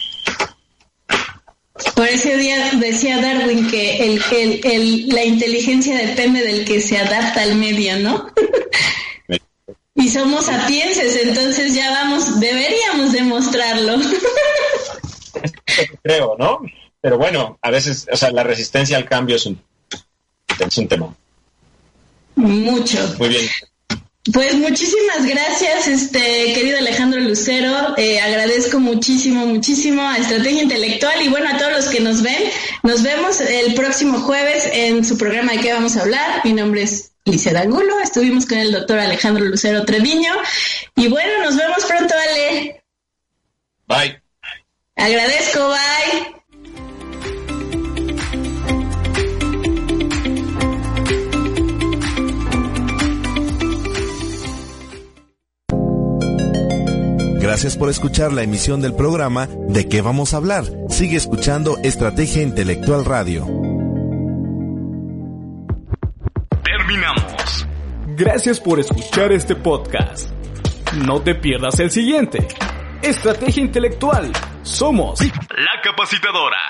[1.95, 4.23] Por ese día decía Darwin que el,
[4.65, 8.31] el, la inteligencia depende del que se adapta al medio, ¿no?
[9.95, 13.97] y somos sapienses, entonces ya vamos, deberíamos demostrarlo.
[16.03, 16.61] Creo, ¿no?
[17.01, 19.61] Pero bueno, a veces, o sea, la resistencia al cambio es un,
[20.69, 21.15] es un tema.
[22.35, 23.15] Mucho.
[23.19, 23.47] Muy bien.
[24.33, 27.95] Pues muchísimas gracias, este querido Alejandro Lucero.
[27.97, 32.41] Eh, agradezco muchísimo, muchísimo a Estrategia Intelectual y bueno, a todos los que nos ven.
[32.85, 36.41] Nos vemos el próximo jueves en su programa de qué vamos a hablar.
[36.45, 37.99] Mi nombre es Licia Angulo.
[37.99, 40.33] Estuvimos con el doctor Alejandro Lucero Treviño.
[40.95, 42.85] Y bueno, nos vemos pronto, Ale.
[43.89, 44.23] Bye.
[44.95, 46.42] Agradezco, bye.
[57.53, 60.65] Gracias por escuchar la emisión del programa ¿De qué vamos a hablar?
[60.89, 63.45] Sigue escuchando Estrategia Intelectual Radio.
[66.65, 67.67] Terminamos.
[68.17, 70.31] Gracias por escuchar este podcast.
[70.95, 72.49] No te pierdas el siguiente.
[73.03, 74.33] Estrategia Intelectual.
[74.63, 76.63] Somos la capacitadora.